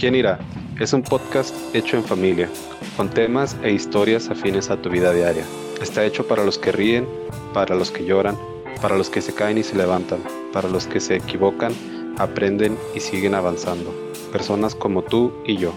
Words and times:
¿Quién 0.00 0.14
irá? 0.14 0.38
Es 0.80 0.94
un 0.94 1.02
podcast 1.02 1.54
hecho 1.74 1.98
en 1.98 2.04
familia, 2.04 2.48
con 2.96 3.10
temas 3.10 3.54
e 3.62 3.70
historias 3.70 4.30
afines 4.30 4.70
a 4.70 4.80
tu 4.80 4.88
vida 4.88 5.12
diaria. 5.12 5.44
Está 5.82 6.06
hecho 6.06 6.26
para 6.26 6.42
los 6.42 6.56
que 6.56 6.72
ríen, 6.72 7.06
para 7.52 7.74
los 7.74 7.90
que 7.90 8.06
lloran, 8.06 8.34
para 8.80 8.96
los 8.96 9.10
que 9.10 9.20
se 9.20 9.34
caen 9.34 9.58
y 9.58 9.62
se 9.62 9.76
levantan, 9.76 10.22
para 10.54 10.70
los 10.70 10.86
que 10.86 11.00
se 11.00 11.16
equivocan, 11.16 11.74
aprenden 12.16 12.78
y 12.94 13.00
siguen 13.00 13.34
avanzando. 13.34 13.92
Personas 14.32 14.74
como 14.74 15.02
tú 15.02 15.34
y 15.44 15.58
yo. 15.58 15.74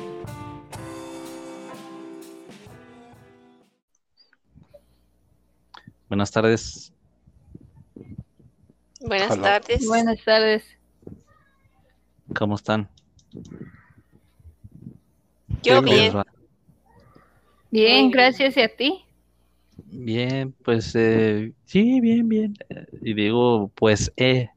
Buenas 6.08 6.32
tardes. 6.32 6.94
Buenas 9.02 9.38
tardes. 9.38 9.86
Buenas 9.86 10.24
tardes. 10.24 10.64
¿Cómo 12.33 12.55
están? 12.55 12.87
Yo 15.64 15.82
¿Cómo 15.82 15.94
les 15.96 16.12
bien. 16.12 16.16
va? 16.16 16.24
Bien, 17.72 18.10
gracias 18.10 18.56
y 18.56 18.62
a 18.62 18.74
ti. 18.74 19.06
Bien, 19.76 20.54
pues 20.64 20.92
eh, 20.96 21.54
sí, 21.66 22.00
bien, 22.02 22.28
bien. 22.30 22.54
Y 23.02 23.14
digo, 23.16 23.72
pues, 23.76 24.12
eh, 24.18 24.50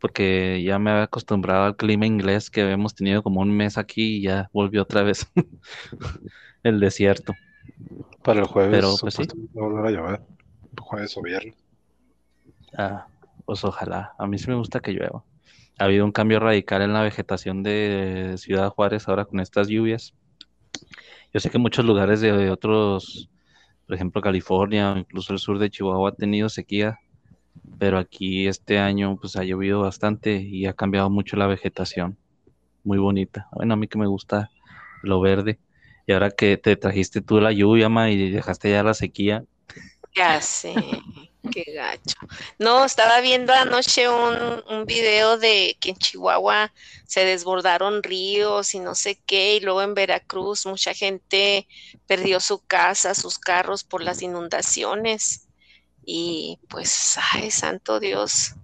porque 0.00 0.62
ya 0.64 0.78
me 0.78 0.90
había 0.90 1.04
acostumbrado 1.04 1.64
al 1.64 1.76
clima 1.76 2.06
inglés 2.06 2.50
que 2.50 2.62
habíamos 2.62 2.94
tenido 2.94 3.22
como 3.22 3.40
un 3.40 3.56
mes 3.56 3.78
aquí 3.78 4.18
y 4.18 4.22
ya 4.22 4.48
volvió 4.52 4.82
otra 4.82 5.02
vez 5.04 5.26
el 6.62 6.80
desierto. 6.80 7.40
Para 8.22 8.40
el 8.40 8.46
jueves, 8.46 8.86
Pero, 8.86 8.98
pues, 8.98 9.14
sí. 9.14 9.26
volver 9.52 9.86
a 9.86 9.90
llover. 9.90 10.20
Jueves 10.80 11.16
o 11.16 11.22
viernes. 11.22 11.54
Ah, 12.76 13.08
pues 13.44 13.64
ojalá. 13.64 14.14
A 14.18 14.26
mí 14.26 14.38
sí 14.38 14.48
me 14.48 14.56
gusta 14.56 14.80
que 14.80 14.92
llueva. 14.92 15.24
Ha 15.80 15.84
habido 15.84 16.04
un 16.04 16.12
cambio 16.12 16.40
radical 16.40 16.82
en 16.82 16.92
la 16.92 17.00
vegetación 17.00 17.62
de 17.62 18.34
Ciudad 18.36 18.68
Juárez 18.68 19.08
ahora 19.08 19.24
con 19.24 19.40
estas 19.40 19.68
lluvias. 19.68 20.12
Yo 21.32 21.40
sé 21.40 21.48
que 21.48 21.56
muchos 21.56 21.86
lugares 21.86 22.20
de, 22.20 22.50
otros, 22.50 23.30
por 23.86 23.94
ejemplo, 23.94 24.20
California 24.20 24.94
incluso 24.94 25.32
el 25.32 25.38
sur 25.38 25.58
de 25.58 25.70
Chihuahua 25.70 26.10
ha 26.10 26.14
tenido 26.14 26.50
sequía, 26.50 26.98
pero 27.78 27.96
aquí 27.96 28.46
este 28.46 28.78
año 28.78 29.16
pues 29.18 29.36
ha 29.36 29.42
llovido 29.42 29.80
bastante 29.80 30.34
y 30.42 30.66
ha 30.66 30.74
cambiado 30.74 31.08
mucho 31.08 31.38
la 31.38 31.46
vegetación. 31.46 32.18
Muy 32.84 32.98
bonita. 32.98 33.48
Bueno, 33.52 33.72
a 33.72 33.76
mí 33.78 33.88
que 33.88 33.96
me 33.96 34.06
gusta 34.06 34.50
lo 35.02 35.18
verde. 35.22 35.60
Y 36.06 36.12
ahora 36.12 36.30
que 36.30 36.58
te 36.58 36.76
trajiste 36.76 37.22
tú 37.22 37.40
la 37.40 37.52
lluvia, 37.52 37.88
ma, 37.88 38.10
y 38.10 38.30
dejaste 38.30 38.70
ya 38.70 38.82
la 38.82 38.92
sequía, 38.92 39.44
Ya 40.14 40.42
sé, 40.42 40.74
qué 41.50 41.64
gacho. 41.74 42.16
No, 42.58 42.84
estaba 42.84 43.20
viendo 43.20 43.52
anoche 43.52 44.08
un, 44.08 44.62
un 44.68 44.86
video 44.86 45.38
de 45.38 45.76
que 45.80 45.90
en 45.90 45.96
Chihuahua 45.96 46.72
se 47.06 47.24
desbordaron 47.24 48.02
ríos 48.02 48.74
y 48.74 48.80
no 48.80 48.94
sé 48.94 49.20
qué, 49.26 49.56
y 49.56 49.60
luego 49.60 49.82
en 49.82 49.94
Veracruz 49.94 50.66
mucha 50.66 50.94
gente 50.94 51.66
perdió 52.06 52.40
su 52.40 52.60
casa, 52.66 53.14
sus 53.14 53.38
carros 53.38 53.84
por 53.84 54.02
las 54.02 54.22
inundaciones. 54.22 55.48
Y 56.04 56.58
pues, 56.68 57.16
ay, 57.32 57.50
santo 57.50 58.00
Dios. 58.00 58.54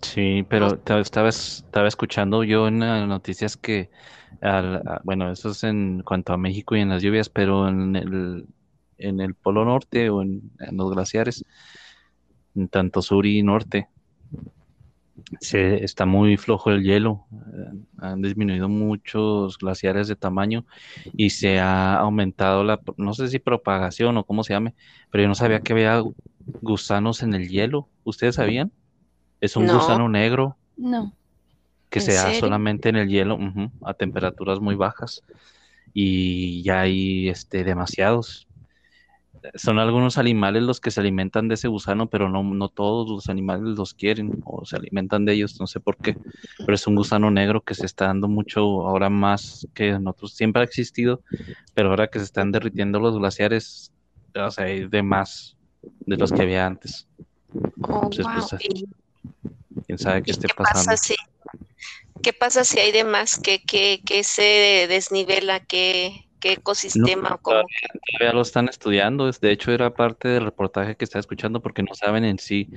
Sí, 0.00 0.44
pero 0.48 0.74
estaba, 1.00 1.28
es- 1.28 1.62
estaba 1.64 1.88
escuchando 1.88 2.44
yo 2.44 2.68
en 2.68 2.80
las 2.80 3.06
noticias 3.08 3.56
que, 3.56 3.90
al- 4.40 4.82
bueno, 5.04 5.30
eso 5.30 5.50
es 5.50 5.64
en 5.64 6.02
cuanto 6.02 6.32
a 6.32 6.36
México 6.36 6.76
y 6.76 6.80
en 6.80 6.88
las 6.90 7.02
lluvias, 7.02 7.28
pero 7.28 7.68
en 7.68 7.96
el, 7.96 8.46
en 9.08 9.20
el 9.20 9.34
Polo 9.34 9.64
Norte 9.64 10.10
o 10.10 10.22
en, 10.22 10.50
en 10.60 10.76
los 10.76 10.90
glaciares, 10.92 11.44
en 12.54 12.68
tanto 12.68 13.02
sur 13.02 13.26
y 13.26 13.42
norte, 13.42 13.88
se, 15.40 15.84
está 15.84 16.06
muy 16.06 16.36
flojo 16.36 16.70
el 16.70 16.82
hielo. 16.82 17.26
eh, 17.32 17.78
Han 17.98 18.22
disminuido 18.22 18.68
muchos 18.68 19.58
glaciares 19.58 20.08
de 20.08 20.16
tamaño 20.16 20.64
y 21.16 21.30
se 21.30 21.60
ha 21.60 21.96
aumentado 21.96 22.64
la, 22.64 22.80
no 22.96 23.14
sé 23.14 23.28
si 23.28 23.38
propagación 23.38 24.16
o 24.16 24.24
cómo 24.24 24.44
se 24.44 24.54
llame, 24.54 24.74
pero 25.10 25.22
yo 25.22 25.28
no 25.28 25.34
sabía 25.34 25.60
que 25.60 25.72
había 25.72 26.02
gusanos 26.60 27.22
en 27.22 27.34
el 27.34 27.48
hielo. 27.48 27.88
¿Ustedes 28.04 28.36
sabían? 28.36 28.72
Es 29.40 29.56
un 29.56 29.66
No. 29.66 29.74
gusano 29.74 30.08
negro 30.08 30.56
No. 30.76 31.14
que 31.90 31.98
¿En 31.98 32.04
se 32.06 32.14
da 32.14 32.32
solamente 32.34 32.88
en 32.88 32.96
el 32.96 33.08
hielo, 33.08 33.38
a 33.82 33.94
temperaturas 33.94 34.60
muy 34.60 34.74
bajas. 34.74 35.22
Y 35.92 36.62
ya 36.62 36.80
hay 36.80 37.28
este, 37.28 37.64
demasiados. 37.64 38.48
Son 39.54 39.78
algunos 39.78 40.18
animales 40.18 40.62
los 40.62 40.80
que 40.80 40.90
se 40.90 41.00
alimentan 41.00 41.48
de 41.48 41.54
ese 41.54 41.68
gusano, 41.68 42.08
pero 42.08 42.28
no, 42.28 42.42
no 42.42 42.68
todos 42.68 43.08
los 43.08 43.28
animales 43.28 43.76
los 43.76 43.94
quieren 43.94 44.40
o 44.44 44.64
se 44.64 44.76
alimentan 44.76 45.24
de 45.24 45.34
ellos, 45.34 45.58
no 45.60 45.66
sé 45.66 45.80
por 45.80 45.96
qué. 45.96 46.16
Pero 46.58 46.74
es 46.74 46.86
un 46.86 46.94
gusano 46.94 47.30
negro 47.30 47.62
que 47.62 47.74
se 47.74 47.86
está 47.86 48.06
dando 48.06 48.28
mucho 48.28 48.60
ahora 48.86 49.10
más 49.10 49.66
que 49.74 49.88
en 49.88 50.06
otros. 50.06 50.34
Siempre 50.34 50.62
ha 50.62 50.64
existido, 50.64 51.22
pero 51.74 51.90
ahora 51.90 52.08
que 52.08 52.18
se 52.18 52.24
están 52.24 52.52
derritiendo 52.52 53.00
los 53.00 53.18
glaciares, 53.18 53.92
o 54.34 54.50
sea, 54.50 54.64
hay 54.64 54.86
de 54.86 55.02
más 55.02 55.56
de 56.06 56.16
los 56.16 56.32
que 56.32 56.42
había 56.42 56.66
antes. 56.66 57.08
Oh, 57.82 58.02
wow. 58.02 58.10
pues, 58.10 58.56
¿Y, 58.60 58.86
Quién 59.86 59.98
sabe 59.98 60.22
qué 60.22 60.30
esté 60.30 60.48
qué 60.48 60.54
pasando. 60.54 60.86
pasa 60.86 60.96
si, 60.96 61.14
qué 62.22 62.32
pasa 62.32 62.64
si 62.64 62.78
hay 62.78 62.92
de 62.92 63.04
más? 63.04 63.38
¿Qué, 63.38 63.62
qué, 63.62 64.00
qué 64.04 64.24
se 64.24 64.86
desnivela? 64.88 65.60
¿Qué, 65.60 66.28
qué 66.42 66.52
ecosistema? 66.54 67.34
o 67.34 67.38
cómo? 67.38 67.62
Todavía 68.18 68.32
lo 68.34 68.42
están 68.42 68.68
estudiando, 68.68 69.28
es- 69.28 69.40
de 69.40 69.52
hecho 69.52 69.70
era 69.72 69.94
parte 69.94 70.28
del 70.28 70.44
reportaje 70.44 70.96
que 70.96 71.04
estaba 71.04 71.20
escuchando 71.20 71.62
porque 71.62 71.82
no 71.82 71.94
saben 71.94 72.24
en 72.24 72.38
sí, 72.38 72.68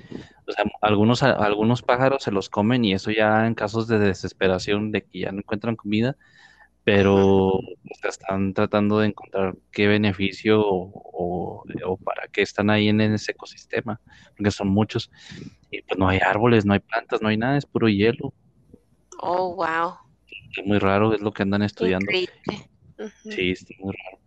o 0.48 0.52
sea, 0.52 0.64
algunos, 0.82 1.24
a- 1.24 1.32
algunos 1.32 1.82
pájaros 1.82 2.24
se 2.24 2.32
los 2.32 2.50
comen 2.50 2.86
y 2.86 2.94
eso 2.94 3.10
ya 3.12 3.48
en 3.48 3.56
casos 3.56 3.88
de 3.88 3.98
desesperación 4.00 4.92
de 4.92 5.02
que 5.04 5.20
ya 5.22 5.32
no 5.32 5.40
encuentran 5.40 5.76
comida, 5.76 6.16
pero 6.84 7.16
o 7.56 7.62
sea, 8.00 8.12
están 8.12 8.54
tratando 8.54 9.00
de 9.00 9.08
encontrar 9.08 9.56
qué 9.72 9.88
beneficio 9.88 10.62
o, 10.62 10.92
o- 10.94 11.64
o 11.88 11.98
para 11.98 12.28
qué 12.32 12.44
están 12.44 12.70
ahí 12.70 12.88
en, 12.90 13.02
ese 13.02 13.32
ecosistema, 13.32 14.00
porque 14.38 14.52
son 14.52 14.68
muchos 14.70 15.10
y 15.72 15.82
pues 15.82 15.98
no 15.98 16.08
hay 16.08 16.20
árboles, 16.20 16.64
no 16.66 16.74
hay 16.74 16.80
plantas, 16.80 17.22
no 17.24 17.28
hay 17.30 17.38
nada, 17.38 17.58
es 17.58 17.66
puro 17.66 17.90
hielo, 17.90 18.34
Oh, 19.20 19.56
wow. 19.56 19.96
es 20.58 20.66
muy 20.66 20.78
raro, 20.78 21.14
es 21.14 21.22
lo 21.22 21.32
que 21.32 21.42
andan 21.44 21.64
estudiando. 21.64 22.06
Increíble. 22.12 22.70
Sí, 23.24 23.52
está 23.52 23.74
muy 23.80 23.94
raro. 23.94 24.20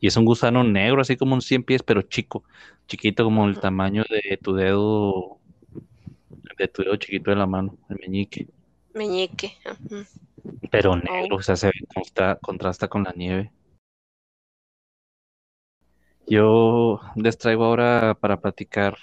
Y 0.00 0.06
es 0.08 0.16
un 0.16 0.24
gusano 0.24 0.62
negro, 0.62 1.00
así 1.00 1.16
como 1.16 1.34
un 1.34 1.42
100 1.42 1.62
pies, 1.64 1.82
pero 1.82 2.02
chico, 2.02 2.44
chiquito 2.86 3.24
como 3.24 3.46
el 3.46 3.58
tamaño 3.58 4.04
de 4.08 4.36
tu 4.36 4.54
dedo, 4.54 5.38
de 6.58 6.68
tu 6.68 6.82
dedo 6.82 6.96
chiquito 6.96 7.30
de 7.30 7.36
la 7.36 7.46
mano, 7.46 7.76
el 7.88 7.98
meñique. 7.98 8.46
Meñique. 8.94 9.54
Pero 10.70 10.96
negro, 10.96 11.36
o 11.36 11.42
sea, 11.42 11.56
se 11.56 11.70
contra- 11.94 12.36
contrasta 12.36 12.88
con 12.88 13.04
la 13.04 13.12
nieve. 13.16 13.50
Yo 16.26 17.00
les 17.14 17.38
traigo 17.38 17.64
ahora 17.64 18.14
para 18.20 18.40
platicar 18.40 18.96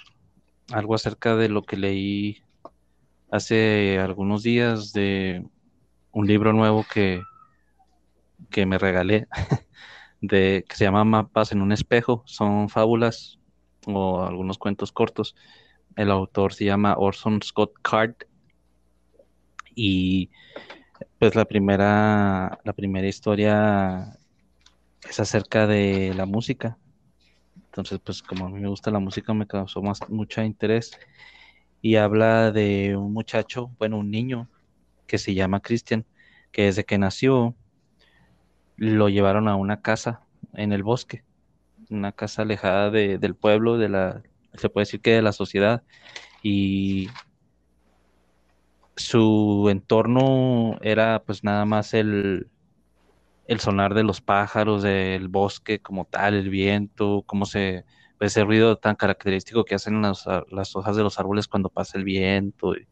algo 0.72 0.94
acerca 0.94 1.36
de 1.36 1.48
lo 1.48 1.62
que 1.62 1.76
leí 1.76 2.42
hace 3.30 3.98
algunos 3.98 4.42
días 4.42 4.92
de 4.92 5.44
un 6.12 6.26
libro 6.26 6.52
nuevo 6.52 6.84
que, 6.92 7.22
que 8.50 8.66
me 8.66 8.78
regalé, 8.78 9.26
de, 10.20 10.64
que 10.68 10.76
se 10.76 10.84
llama 10.84 11.04
Mapas 11.04 11.52
en 11.52 11.62
un 11.62 11.72
espejo. 11.72 12.22
Son 12.26 12.68
fábulas 12.68 13.38
o 13.86 14.22
algunos 14.22 14.58
cuentos 14.58 14.92
cortos. 14.92 15.34
El 15.96 16.10
autor 16.10 16.54
se 16.54 16.64
llama 16.64 16.96
Orson 16.96 17.40
Scott 17.42 17.72
Card 17.82 18.14
y 19.74 20.30
pues 21.18 21.34
la 21.34 21.44
primera, 21.44 22.58
la 22.64 22.72
primera 22.72 23.06
historia 23.06 24.18
es 25.08 25.20
acerca 25.20 25.66
de 25.66 26.12
la 26.14 26.26
música. 26.26 26.78
Entonces, 27.66 27.98
pues 28.02 28.22
como 28.22 28.46
a 28.46 28.48
mí 28.48 28.60
me 28.60 28.68
gusta 28.68 28.90
la 28.90 29.00
música, 29.00 29.34
me 29.34 29.46
causó 29.46 29.82
más 29.82 30.00
mucho 30.08 30.42
interés. 30.42 30.92
Y 31.82 31.96
habla 31.96 32.52
de 32.52 32.96
un 32.96 33.12
muchacho, 33.12 33.70
bueno, 33.78 33.98
un 33.98 34.10
niño 34.10 34.48
que 35.06 35.18
se 35.18 35.34
llama 35.34 35.60
Christian, 35.60 36.06
que 36.50 36.62
desde 36.62 36.84
que 36.84 36.98
nació 36.98 37.54
lo 38.76 39.08
llevaron 39.08 39.48
a 39.48 39.56
una 39.56 39.80
casa 39.82 40.22
en 40.54 40.72
el 40.72 40.82
bosque, 40.82 41.24
una 41.90 42.12
casa 42.12 42.42
alejada 42.42 42.90
de- 42.90 43.18
del 43.18 43.36
pueblo, 43.36 43.78
de 43.78 43.88
la, 43.90 44.22
se 44.54 44.70
puede 44.70 44.84
decir 44.86 45.00
que 45.02 45.12
de 45.12 45.22
la 45.22 45.32
sociedad. 45.32 45.84
Y 46.42 47.08
su 48.96 49.68
entorno 49.70 50.78
era 50.80 51.22
pues 51.24 51.42
nada 51.44 51.64
más 51.64 51.94
el, 51.94 52.50
el 53.46 53.60
sonar 53.60 53.94
de 53.94 54.04
los 54.04 54.20
pájaros, 54.20 54.82
del 54.82 55.28
bosque 55.28 55.80
como 55.80 56.06
tal, 56.06 56.34
el 56.34 56.50
viento, 56.50 57.24
cómo 57.26 57.46
se, 57.46 57.84
ese 58.20 58.44
ruido 58.44 58.76
tan 58.78 58.96
característico 58.96 59.64
que 59.64 59.74
hacen 59.76 60.02
las, 60.02 60.24
las 60.50 60.76
hojas 60.76 60.96
de 60.96 61.02
los 61.02 61.18
árboles 61.18 61.48
cuando 61.48 61.70
pasa 61.70 61.98
el 61.98 62.04
viento, 62.04 62.74
y, 62.76 62.88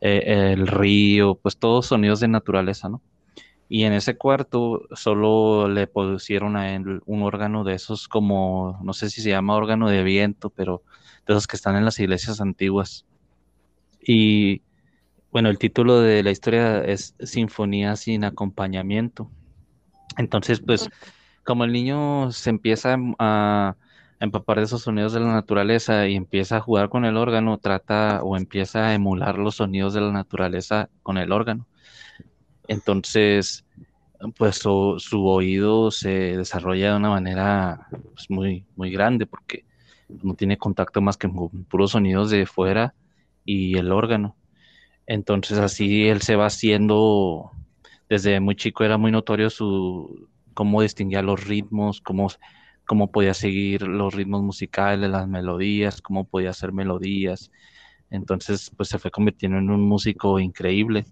eh, 0.00 0.52
el 0.54 0.66
río, 0.66 1.36
pues 1.36 1.58
todos 1.58 1.86
sonidos 1.86 2.20
de 2.20 2.28
naturaleza, 2.28 2.88
¿no? 2.88 3.02
Y 3.74 3.84
en 3.84 3.94
ese 3.94 4.18
cuarto 4.18 4.82
solo 4.94 5.66
le 5.66 5.86
pusieron 5.86 6.56
a 6.56 6.74
él 6.74 7.00
un 7.06 7.22
órgano 7.22 7.64
de 7.64 7.72
esos 7.72 8.06
como, 8.06 8.78
no 8.82 8.92
sé 8.92 9.08
si 9.08 9.22
se 9.22 9.30
llama 9.30 9.56
órgano 9.56 9.88
de 9.88 10.02
viento, 10.02 10.50
pero 10.50 10.82
de 11.26 11.32
esos 11.32 11.46
que 11.46 11.56
están 11.56 11.76
en 11.76 11.86
las 11.86 11.98
iglesias 11.98 12.42
antiguas. 12.42 13.06
Y 14.06 14.60
bueno, 15.30 15.48
el 15.48 15.56
título 15.56 16.02
de 16.02 16.22
la 16.22 16.30
historia 16.30 16.84
es 16.84 17.14
Sinfonía 17.20 17.96
sin 17.96 18.24
acompañamiento. 18.24 19.30
Entonces, 20.18 20.60
pues, 20.60 20.90
como 21.42 21.64
el 21.64 21.72
niño 21.72 22.30
se 22.30 22.50
empieza 22.50 22.98
a 23.18 23.76
empapar 24.20 24.58
de 24.58 24.64
esos 24.64 24.82
sonidos 24.82 25.14
de 25.14 25.20
la 25.20 25.32
naturaleza 25.32 26.06
y 26.08 26.16
empieza 26.16 26.58
a 26.58 26.60
jugar 26.60 26.90
con 26.90 27.06
el 27.06 27.16
órgano, 27.16 27.56
trata 27.56 28.22
o 28.22 28.36
empieza 28.36 28.88
a 28.88 28.94
emular 28.94 29.38
los 29.38 29.54
sonidos 29.54 29.94
de 29.94 30.02
la 30.02 30.12
naturaleza 30.12 30.90
con 31.02 31.16
el 31.16 31.32
órgano. 31.32 31.66
Entonces, 32.68 33.64
pues 34.36 34.56
su, 34.56 35.26
oído 35.26 35.90
se 35.90 36.36
desarrolla 36.36 36.92
de 36.92 36.96
una 36.96 37.10
manera 37.10 37.88
pues, 38.14 38.30
muy, 38.30 38.64
muy 38.76 38.90
grande 38.90 39.26
porque 39.26 39.64
no 40.22 40.34
tiene 40.34 40.58
contacto 40.58 41.00
más 41.00 41.16
que 41.16 41.28
con 41.28 41.64
puros 41.64 41.92
sonidos 41.92 42.30
de 42.30 42.46
fuera 42.46 42.94
y 43.44 43.76
el 43.78 43.90
órgano. 43.90 44.36
Entonces 45.06 45.58
así 45.58 46.06
él 46.08 46.22
se 46.22 46.36
va 46.36 46.46
haciendo, 46.46 47.50
desde 48.08 48.38
muy 48.40 48.54
chico 48.54 48.84
era 48.84 48.98
muy 48.98 49.10
notorio 49.10 49.50
su 49.50 50.28
cómo 50.54 50.82
distinguía 50.82 51.22
los 51.22 51.44
ritmos, 51.44 52.00
cómo, 52.00 52.28
cómo 52.86 53.10
podía 53.10 53.34
seguir 53.34 53.82
los 53.82 54.14
ritmos 54.14 54.42
musicales, 54.42 55.10
las 55.10 55.26
melodías, 55.26 56.00
cómo 56.02 56.24
podía 56.24 56.50
hacer 56.50 56.72
melodías. 56.72 57.50
Entonces 58.10 58.70
pues 58.76 58.90
se 58.90 58.98
fue 58.98 59.10
convirtiendo 59.10 59.58
en 59.58 59.70
un 59.70 59.82
músico 59.82 60.38
increíble 60.38 61.06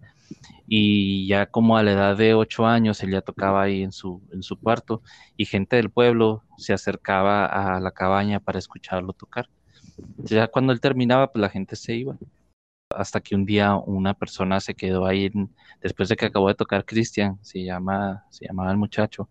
y 0.67 1.27
ya 1.27 1.47
como 1.47 1.77
a 1.77 1.83
la 1.83 1.93
edad 1.93 2.17
de 2.17 2.35
ocho 2.35 2.67
años 2.67 3.03
él 3.03 3.11
ya 3.11 3.23
tocaba 3.23 3.63
ahí 3.63 3.83
en 3.83 3.93
su, 3.93 4.23
en 4.33 4.43
su 4.43 4.57
cuarto 4.57 5.03
y 5.37 5.45
gente 5.45 5.77
del 5.77 5.91
pueblo 5.91 6.45
se 6.59 6.73
acercaba 6.73 7.47
a 7.47 7.81
la 7.81 7.91
cabaña 7.91 8.39
para 8.39 8.59
escucharlo 8.59 9.13
tocar. 9.13 9.49
Ya 10.19 10.47
cuando 10.47 10.73
él 10.73 10.81
terminaba, 10.81 11.33
pues 11.33 11.41
la 11.41 11.49
gente 11.49 11.77
se 11.77 11.95
iba. 11.95 12.17
Hasta 12.91 13.21
que 13.21 13.35
un 13.35 13.45
día 13.45 13.75
una 13.75 14.15
persona 14.15 14.61
se 14.61 14.75
quedó 14.75 15.07
ahí, 15.07 15.31
después 15.81 16.09
de 16.09 16.17
que 16.17 16.27
acabó 16.27 16.49
de 16.49 16.55
tocar 16.55 16.85
Cristian, 16.85 17.39
se, 17.43 17.65
llama, 17.65 18.25
se 18.31 18.47
llamaba 18.47 18.71
el 18.71 18.79
muchacho, 18.79 19.29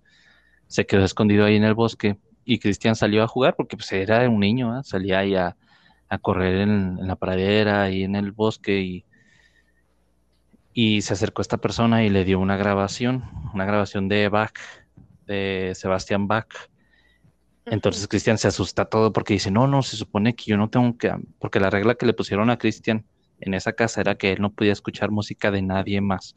se 0.67 0.85
quedó 0.85 1.03
escondido 1.03 1.45
ahí 1.45 1.55
en 1.55 1.63
el 1.63 1.73
bosque 1.73 2.17
y 2.45 2.59
Cristian 2.59 2.95
salió 2.95 3.23
a 3.23 3.27
jugar 3.27 3.55
porque 3.55 3.75
pues 3.77 3.91
era 3.91 4.27
un 4.29 4.39
niño, 4.39 4.81
salía 4.83 5.19
ahí 5.19 5.35
a, 5.35 5.55
correr 6.21 6.61
en, 6.61 6.97
en, 6.99 7.07
la 7.07 7.15
pradera 7.15 7.91
y 7.91 8.03
en 8.03 8.15
el 8.15 8.31
bosque 8.31 8.81
y 8.81 9.05
y 10.73 11.01
se 11.01 11.13
acercó 11.13 11.41
a 11.41 11.43
esta 11.43 11.57
persona 11.57 12.03
y 12.03 12.09
le 12.09 12.25
dio 12.25 12.39
una 12.39 12.57
grabación, 12.57 13.23
una 13.53 13.65
grabación 13.65 14.07
de 14.07 14.29
Bach, 14.29 14.53
de 15.25 15.73
Sebastián 15.75 16.27
Bach. 16.27 16.47
Entonces 17.65 18.07
Cristian 18.07 18.37
se 18.37 18.47
asusta 18.47 18.85
todo 18.85 19.13
porque 19.13 19.33
dice, 19.33 19.51
no, 19.51 19.67
no, 19.67 19.83
se 19.83 19.95
supone 19.95 20.35
que 20.35 20.45
yo 20.45 20.57
no 20.57 20.69
tengo 20.69 20.97
que, 20.97 21.13
porque 21.39 21.59
la 21.59 21.69
regla 21.69 21.95
que 21.95 22.05
le 22.05 22.13
pusieron 22.13 22.49
a 22.49 22.57
Cristian 22.57 23.05
en 23.39 23.53
esa 23.53 23.73
casa 23.73 24.01
era 24.01 24.15
que 24.15 24.31
él 24.31 24.41
no 24.41 24.51
podía 24.51 24.73
escuchar 24.73 25.11
música 25.11 25.51
de 25.51 25.61
nadie 25.61 26.01
más. 26.01 26.35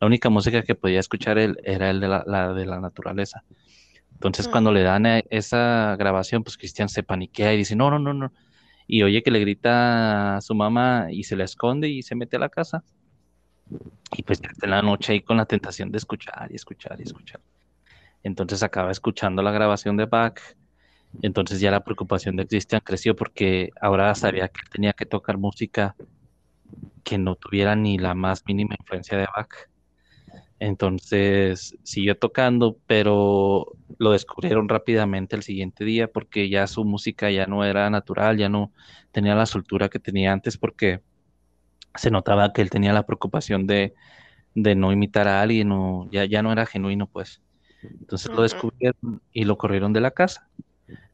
La 0.00 0.06
única 0.06 0.28
música 0.30 0.62
que 0.62 0.74
podía 0.74 1.00
escuchar 1.00 1.38
él 1.38 1.56
era 1.62 1.90
el 1.90 2.00
de 2.00 2.08
la, 2.08 2.52
de 2.52 2.66
la 2.66 2.80
naturaleza. 2.80 3.44
Entonces 4.14 4.48
cuando 4.48 4.72
le 4.72 4.82
dan 4.82 5.06
e, 5.06 5.24
esa 5.30 5.96
grabación, 5.98 6.42
pues 6.42 6.56
Cristian 6.56 6.88
se 6.88 7.02
paniquea 7.02 7.54
y 7.54 7.58
dice, 7.58 7.76
no, 7.76 7.90
no, 7.90 7.98
no, 7.98 8.14
no. 8.14 8.32
Y 8.86 9.02
oye 9.02 9.22
que 9.22 9.30
le 9.30 9.40
grita 9.40 10.36
a 10.36 10.40
su 10.40 10.54
mamá 10.54 11.08
y 11.10 11.24
se 11.24 11.36
le 11.36 11.44
esconde 11.44 11.88
y 11.88 12.02
se 12.02 12.14
mete 12.14 12.36
a 12.36 12.40
la 12.40 12.48
casa. 12.48 12.84
Y 14.16 14.22
pues 14.22 14.40
en 14.62 14.70
la 14.70 14.82
noche 14.82 15.12
ahí 15.12 15.20
con 15.22 15.36
la 15.36 15.46
tentación 15.46 15.90
de 15.90 15.98
escuchar 15.98 16.50
y 16.50 16.56
escuchar 16.56 16.96
y 17.00 17.04
escuchar. 17.04 17.40
Entonces 18.22 18.62
acaba 18.62 18.90
escuchando 18.90 19.42
la 19.42 19.50
grabación 19.50 19.96
de 19.96 20.06
Bach. 20.06 20.40
Entonces 21.22 21.60
ya 21.60 21.70
la 21.70 21.84
preocupación 21.84 22.36
de 22.36 22.46
Christian 22.46 22.80
creció 22.84 23.14
porque 23.16 23.70
ahora 23.80 24.14
sabía 24.14 24.48
que 24.48 24.62
tenía 24.70 24.92
que 24.92 25.06
tocar 25.06 25.38
música 25.38 25.94
que 27.04 27.18
no 27.18 27.34
tuviera 27.34 27.74
ni 27.76 27.98
la 27.98 28.14
más 28.14 28.42
mínima 28.46 28.76
influencia 28.78 29.18
de 29.18 29.26
Bach. 29.34 29.50
Entonces 30.58 31.76
siguió 31.82 32.16
tocando, 32.16 32.78
pero 32.86 33.66
lo 33.98 34.12
descubrieron 34.12 34.68
rápidamente 34.68 35.34
el 35.34 35.42
siguiente 35.42 35.84
día 35.84 36.06
porque 36.06 36.48
ya 36.48 36.66
su 36.66 36.84
música 36.84 37.30
ya 37.30 37.46
no 37.46 37.64
era 37.64 37.90
natural, 37.90 38.38
ya 38.38 38.48
no 38.48 38.72
tenía 39.10 39.34
la 39.34 39.46
soltura 39.46 39.88
que 39.88 39.98
tenía 39.98 40.32
antes 40.32 40.56
porque 40.56 41.00
se 41.94 42.10
notaba 42.10 42.52
que 42.52 42.62
él 42.62 42.70
tenía 42.70 42.92
la 42.92 43.06
preocupación 43.06 43.66
de, 43.66 43.94
no 44.54 44.92
imitar 44.92 45.28
a 45.28 45.42
alguien 45.42 45.72
o 45.72 46.08
ya, 46.10 46.24
ya 46.24 46.42
no 46.42 46.52
era 46.52 46.66
genuino, 46.66 47.06
pues. 47.06 47.42
Entonces 47.82 48.30
lo 48.32 48.42
descubrieron 48.42 49.22
y 49.32 49.44
lo 49.44 49.58
corrieron 49.58 49.92
de 49.92 50.00
la 50.00 50.12
casa. 50.12 50.48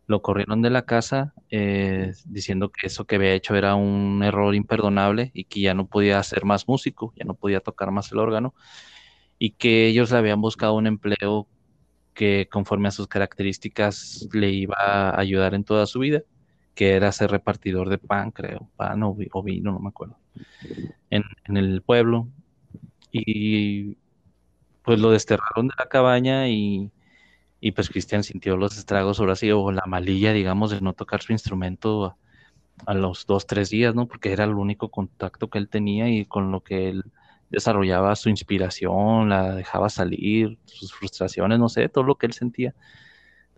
Lo 0.06 0.22
corrieron 0.22 0.62
de 0.62 0.70
la 0.70 0.82
casa 0.82 1.34
eh, 1.50 2.12
diciendo 2.24 2.70
que 2.70 2.86
eso 2.86 3.04
que 3.04 3.16
había 3.16 3.34
hecho 3.34 3.54
era 3.54 3.74
un 3.74 4.22
error 4.22 4.54
imperdonable 4.54 5.30
y 5.34 5.44
que 5.44 5.60
ya 5.60 5.74
no 5.74 5.86
podía 5.86 6.22
ser 6.22 6.44
más 6.44 6.66
músico, 6.66 7.12
ya 7.16 7.24
no 7.24 7.34
podía 7.34 7.60
tocar 7.60 7.90
más 7.90 8.10
el 8.12 8.18
órgano 8.18 8.54
y 9.38 9.50
que 9.50 9.86
ellos 9.86 10.10
le 10.10 10.18
habían 10.18 10.40
buscado 10.40 10.74
un 10.74 10.86
empleo 10.86 11.46
que 12.14 12.48
conforme 12.50 12.88
a 12.88 12.90
sus 12.90 13.06
características 13.06 14.28
le 14.32 14.50
iba 14.50 14.76
a 14.76 15.20
ayudar 15.20 15.54
en 15.54 15.64
toda 15.64 15.86
su 15.86 16.00
vida, 16.00 16.22
que 16.78 16.94
era 16.94 17.10
ser 17.10 17.32
repartidor 17.32 17.88
de 17.88 17.98
pan, 17.98 18.30
creo, 18.30 18.70
pan 18.76 19.02
o 19.02 19.42
vino, 19.42 19.72
no 19.72 19.80
me 19.80 19.88
acuerdo 19.88 20.16
en, 21.10 21.24
el 21.56 21.82
pueblo 21.82 22.28
y 23.10 23.96
pues 24.84 25.00
lo 25.00 25.10
desterraron 25.10 25.66
de 25.66 25.74
la 25.76 25.88
cabaña 25.88 26.48
y, 26.48 26.92
pues 27.74 27.90
Cristian 27.90 28.22
sintió 28.22 28.56
los 28.56 28.78
estragos 28.78 29.18
ahora 29.18 29.34
sí, 29.34 29.50
o 29.50 29.72
la 29.72 29.82
malilla, 29.86 30.32
digamos, 30.32 30.70
de 30.70 30.80
no 30.80 30.92
tocar 30.92 31.20
su 31.20 31.32
instrumento 31.32 32.16
a, 32.86 32.94
los 32.94 33.26
dos, 33.26 33.48
tres 33.48 33.70
días, 33.70 33.96
¿no? 33.96 34.06
Porque 34.06 34.30
era 34.30 34.44
el 34.44 34.54
único 34.54 34.88
contacto 34.88 35.50
que 35.50 35.58
él 35.58 35.68
tenía 35.68 36.08
y 36.08 36.26
con 36.26 36.52
lo 36.52 36.60
que 36.60 36.90
él 36.90 37.02
desarrollaba 37.50 38.14
su 38.14 38.28
inspiración, 38.28 39.30
la 39.30 39.56
dejaba 39.56 39.88
salir, 39.88 40.58
sus 40.66 40.92
frustraciones, 40.92 41.58
no 41.58 41.68
sé, 41.68 41.88
todo 41.88 42.04
lo 42.04 42.14
que 42.14 42.26
él 42.26 42.34
sentía. 42.34 42.72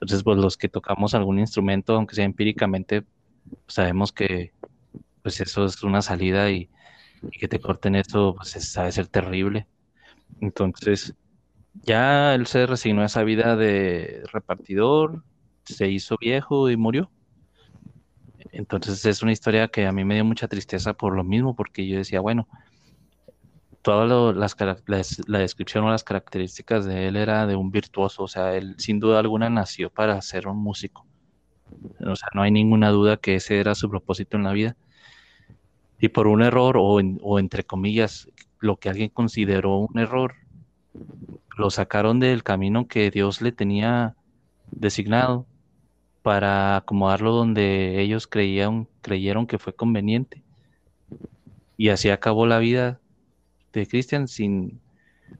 Entonces, 0.00 0.22
pues 0.22 0.38
los 0.38 0.56
que 0.56 0.68
tocamos 0.68 1.14
algún 1.14 1.38
instrumento, 1.38 1.94
aunque 1.94 2.14
sea 2.14 2.24
empíricamente, 2.24 3.04
sabemos 3.66 4.12
que 4.12 4.52
pues 5.22 5.40
eso 5.40 5.66
es 5.66 5.82
una 5.82 6.00
salida 6.00 6.50
y, 6.50 6.70
que 7.32 7.48
te 7.48 7.60
corten 7.60 7.96
eso, 7.96 8.34
pues 8.34 8.50
sabe 8.50 8.92
ser 8.92 9.08
terrible. 9.08 9.66
Entonces, 10.40 11.14
ya 11.82 12.34
él 12.34 12.46
se 12.46 12.66
resignó 12.66 13.02
a 13.02 13.06
esa 13.06 13.22
vida 13.24 13.56
de 13.56 14.22
repartidor, 14.32 15.22
se 15.64 15.88
hizo 15.88 16.16
viejo 16.18 16.70
y 16.70 16.76
murió. 16.78 17.10
Entonces 18.52 19.04
es 19.04 19.22
una 19.22 19.32
historia 19.32 19.68
que 19.68 19.86
a 19.86 19.92
mí 19.92 20.04
me 20.04 20.14
dio 20.14 20.24
mucha 20.24 20.48
tristeza 20.48 20.94
por 20.94 21.14
lo 21.14 21.24
mismo, 21.24 21.54
porque 21.54 21.86
yo 21.86 21.98
decía, 21.98 22.20
bueno, 22.20 22.48
toda 23.82 24.32
las, 24.34 24.56
la 25.26 25.38
descripción 25.38 25.84
o 25.84 25.90
las 25.90 26.04
características 26.04 26.84
de 26.84 27.08
él 27.08 27.16
era 27.16 27.46
de 27.46 27.56
un 27.56 27.70
virtuoso, 27.70 28.24
o 28.24 28.28
sea, 28.28 28.54
él 28.56 28.74
sin 28.78 29.00
duda 29.00 29.18
alguna 29.18 29.48
nació 29.50 29.90
para 29.90 30.20
ser 30.20 30.48
un 30.48 30.58
músico. 30.58 31.06
O 32.00 32.16
sea, 32.16 32.28
no 32.34 32.42
hay 32.42 32.50
ninguna 32.50 32.90
duda 32.90 33.16
que 33.16 33.36
ese 33.36 33.60
era 33.60 33.74
su 33.74 33.88
propósito 33.88 34.36
en 34.36 34.44
la 34.44 34.52
vida 34.52 34.76
y 36.00 36.08
por 36.08 36.26
un 36.26 36.42
error 36.42 36.76
o, 36.78 37.38
entre 37.38 37.64
comillas, 37.64 38.28
lo 38.58 38.76
que 38.76 38.88
alguien 38.88 39.10
consideró 39.10 39.78
un 39.78 39.98
error, 39.98 40.34
lo 41.56 41.70
sacaron 41.70 42.20
del 42.20 42.42
camino 42.42 42.88
que 42.88 43.10
Dios 43.10 43.42
le 43.42 43.52
tenía 43.52 44.16
designado 44.70 45.46
para 46.22 46.76
acomodarlo 46.76 47.32
donde 47.32 48.00
ellos 48.00 48.26
creían, 48.26 48.88
creyeron 49.02 49.46
que 49.46 49.58
fue 49.58 49.74
conveniente. 49.74 50.42
Y 51.76 51.90
así 51.90 52.10
acabó 52.10 52.46
la 52.46 52.58
vida 52.58 52.99
de 53.72 53.86
Cristian 53.86 54.28
sin 54.28 54.80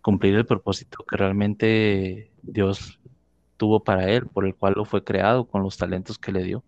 cumplir 0.02 0.34
el 0.36 0.46
propósito 0.46 1.04
que 1.08 1.16
realmente 1.16 2.30
Dios 2.42 3.00
tuvo 3.56 3.84
para 3.84 4.08
él, 4.10 4.26
por 4.26 4.46
el 4.46 4.54
cual 4.54 4.74
lo 4.76 4.84
fue 4.84 5.04
creado 5.04 5.46
con 5.46 5.62
los 5.62 5.76
talentos 5.76 6.18
que 6.18 6.32
le 6.32 6.44
dio. 6.44 6.64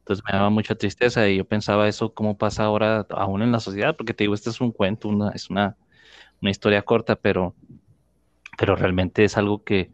Entonces 0.00 0.24
me 0.26 0.36
daba 0.36 0.50
mucha 0.50 0.74
tristeza 0.74 1.28
y 1.28 1.38
yo 1.38 1.44
pensaba 1.44 1.88
eso, 1.88 2.14
cómo 2.14 2.36
pasa 2.36 2.64
ahora 2.64 3.06
aún 3.10 3.42
en 3.42 3.52
la 3.52 3.60
sociedad, 3.60 3.96
porque 3.96 4.14
te 4.14 4.24
digo, 4.24 4.34
este 4.34 4.50
es 4.50 4.60
un 4.60 4.72
cuento, 4.72 5.08
una, 5.08 5.30
es 5.30 5.50
una, 5.50 5.76
una 6.42 6.50
historia 6.50 6.82
corta, 6.82 7.16
pero, 7.16 7.54
pero 8.58 8.76
realmente 8.76 9.24
es 9.24 9.36
algo 9.36 9.64
que 9.64 9.90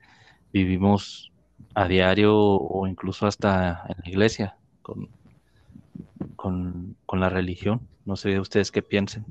vivimos 0.52 1.32
a 1.74 1.88
diario 1.88 2.34
o 2.36 2.86
incluso 2.86 3.26
hasta 3.26 3.84
en 3.88 3.96
la 4.04 4.10
iglesia 4.10 4.56
con, 4.82 5.08
con, 6.36 6.96
con 7.06 7.20
la 7.20 7.28
religión. 7.28 7.80
No 8.04 8.16
sé 8.16 8.38
ustedes 8.40 8.70
qué 8.70 8.82
piensen. 8.82 9.24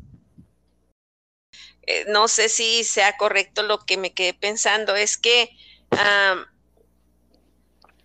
Eh, 1.88 2.06
no 2.08 2.28
sé 2.28 2.50
si 2.50 2.84
sea 2.84 3.18
correcto 3.18 3.64
lo 3.64 3.80
que 3.80 3.98
me 3.98 4.14
quedé 4.14 4.34
pensando. 4.34 4.96
Es 4.96 5.18
que, 5.18 5.50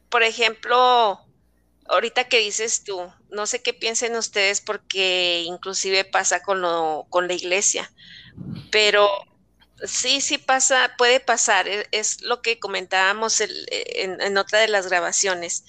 por 0.08 0.22
ejemplo, 0.22 1.20
ahorita 1.87 2.28
que 2.28 2.38
dices 2.38 2.84
tú, 2.84 3.12
no 3.30 3.46
sé 3.46 3.62
qué 3.62 3.75
piensen 3.75 4.16
ustedes 4.16 4.60
porque 4.60 5.42
inclusive 5.46 6.04
pasa 6.04 6.42
con, 6.42 6.60
lo, 6.60 7.06
con 7.10 7.26
la 7.26 7.34
iglesia, 7.34 7.92
pero 8.70 9.08
sí, 9.84 10.20
sí 10.20 10.38
pasa, 10.38 10.94
puede 10.99 11.20
pasar, 11.20 11.68
e, 11.68 11.87
es, 11.92 12.22
lo 12.22 12.42
que 12.42 12.58
comentábamos 12.58 13.40
en, 13.40 14.38
otra 14.38 14.60
de 14.60 14.68
las 14.68 14.88
grabaciones, 14.88 15.64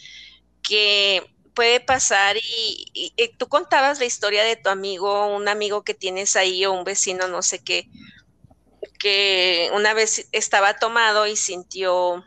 que 0.62 1.24
puede 1.53 1.79
pasar 1.79 2.38
y, 2.38 2.91
y 2.93 3.27
tú 3.38 3.48
contabas 3.48 4.00
la 4.00 4.05
historia 4.05 4.43
de 4.43 4.55
tu 4.55 4.70
amigo, 4.70 5.27
un 5.36 5.48
amigo 5.48 5.84
que 5.84 5.93
tienes 5.93 6.36
ahí 6.36 6.65
o 6.65 6.74
un 6.74 6.84
vecino, 6.84 7.27
no 7.27 7.41
sé 7.41 7.63
qué, 7.63 7.89
que 9.00 9.70
una 9.74 9.93
vez 9.93 10.27
estaba 10.31 10.77
tomado 10.77 11.27
y 11.27 11.36
sintió 11.36 12.24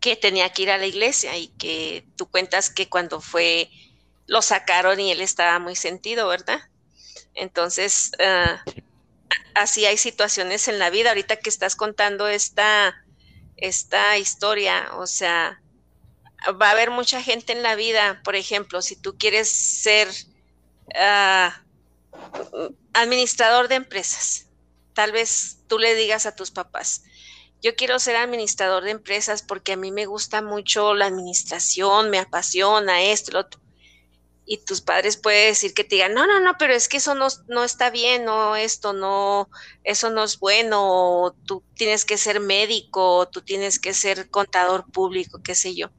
que 0.00 0.16
tenía 0.16 0.50
que 0.50 0.62
ir 0.62 0.70
a 0.70 0.78
la 0.78 0.86
iglesia 0.86 1.36
y 1.36 1.48
que 1.48 2.06
tú 2.16 2.30
cuentas 2.30 2.70
que 2.70 2.88
cuando 2.88 3.20
fue 3.20 3.70
lo 4.26 4.42
sacaron 4.42 5.00
y 5.00 5.10
él 5.10 5.20
estaba 5.20 5.58
muy 5.58 5.74
sentido, 5.74 6.28
¿verdad? 6.28 6.60
Entonces, 7.34 8.12
ah, 8.20 8.62
así 9.54 9.86
hay 9.86 9.96
situaciones 9.96 10.68
en 10.68 10.78
la 10.78 10.90
vida. 10.90 11.10
Ahorita 11.10 11.36
que 11.36 11.48
estás 11.48 11.76
contando 11.76 12.28
esta, 12.28 12.94
esta 13.56 14.18
historia, 14.18 14.90
o 14.96 15.06
sea, 15.06 15.62
va 16.60 16.68
a 16.68 16.72
haber 16.72 16.90
mucha 16.90 17.22
gente 17.22 17.52
en 17.52 17.62
la 17.62 17.74
vida, 17.74 18.20
por 18.24 18.36
ejemplo, 18.36 18.82
si 18.82 18.96
tú 18.96 19.16
quieres 19.18 19.50
ser 19.50 20.08
ah, 20.96 21.62
administrador 22.92 23.68
de 23.68 23.76
empresas, 23.76 24.46
tal 24.94 25.12
vez 25.12 25.58
tú 25.68 25.78
le 25.78 25.94
digas 25.94 26.26
a 26.26 26.34
tus 26.34 26.50
papás, 26.50 27.02
yo 27.60 27.74
quiero 27.74 27.98
ser 27.98 28.16
administrador 28.16 28.84
de 28.84 28.92
empresas 28.92 29.42
porque 29.42 29.72
a 29.72 29.76
mí 29.76 29.90
me 29.90 30.06
gusta 30.06 30.42
mucho 30.42 30.94
la 30.94 31.06
administración, 31.06 32.10
me 32.10 32.18
apasiona 32.18 33.02
esto, 33.02 33.32
lo 33.32 33.40
otro. 33.40 33.60
Y 34.46 34.58
tus 34.58 34.80
padres 34.80 35.18
pueden 35.18 35.50
decir 35.50 35.74
que 35.74 35.84
te 35.84 35.96
digan, 35.96 36.14
no, 36.14 36.26
no, 36.26 36.40
no, 36.40 36.56
pero 36.58 36.72
es 36.72 36.88
que 36.88 36.96
eso 36.98 37.14
no, 37.14 37.26
no 37.48 37.64
está 37.64 37.90
bien, 37.90 38.24
no, 38.24 38.56
esto 38.56 38.94
no, 38.94 39.50
eso 39.84 40.08
no 40.08 40.24
es 40.24 40.38
bueno, 40.38 41.36
tú 41.44 41.62
tienes 41.74 42.06
que 42.06 42.16
ser 42.16 42.40
médico, 42.40 43.28
tú 43.28 43.42
tienes 43.42 43.78
que 43.78 43.92
ser 43.92 44.30
contador 44.30 44.90
público, 44.90 45.42
qué 45.42 45.54
sé 45.54 45.74
yo. 45.74 45.90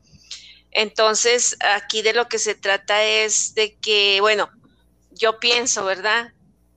Entonces, 0.71 1.57
aquí 1.77 2.01
de 2.01 2.13
lo 2.13 2.27
que 2.27 2.39
se 2.39 2.55
trata 2.55 3.03
es 3.03 3.55
de 3.55 3.75
que, 3.77 4.19
bueno, 4.21 4.49
yo 5.11 5.39
pienso, 5.39 5.83
¿verdad? 5.85 6.33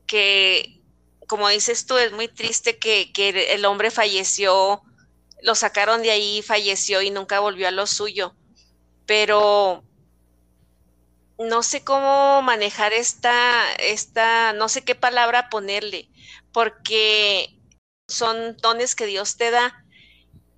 Que, 0.06 0.80
como 1.26 1.48
dices 1.48 1.86
tú, 1.86 1.96
es 1.98 2.12
muy 2.12 2.28
triste 2.28 2.78
que, 2.78 3.12
que 3.12 3.54
el 3.54 3.64
hombre 3.64 3.90
falleció, 3.90 4.82
lo 5.42 5.54
sacaron 5.54 6.02
de 6.02 6.10
ahí, 6.10 6.42
falleció 6.42 7.02
y 7.02 7.10
nunca 7.10 7.40
volvió 7.40 7.68
a 7.68 7.72
lo 7.72 7.86
suyo. 7.86 8.34
Pero 9.06 9.84
no 11.38 11.62
sé 11.62 11.84
cómo 11.84 12.40
manejar 12.42 12.92
esta, 12.92 13.72
esta, 13.74 14.52
no 14.52 14.68
sé 14.68 14.84
qué 14.84 14.94
palabra 14.94 15.50
ponerle, 15.50 16.08
porque 16.52 17.58
son 18.08 18.56
dones 18.58 18.94
que 18.94 19.06
Dios 19.06 19.36
te 19.36 19.50
da 19.50 19.81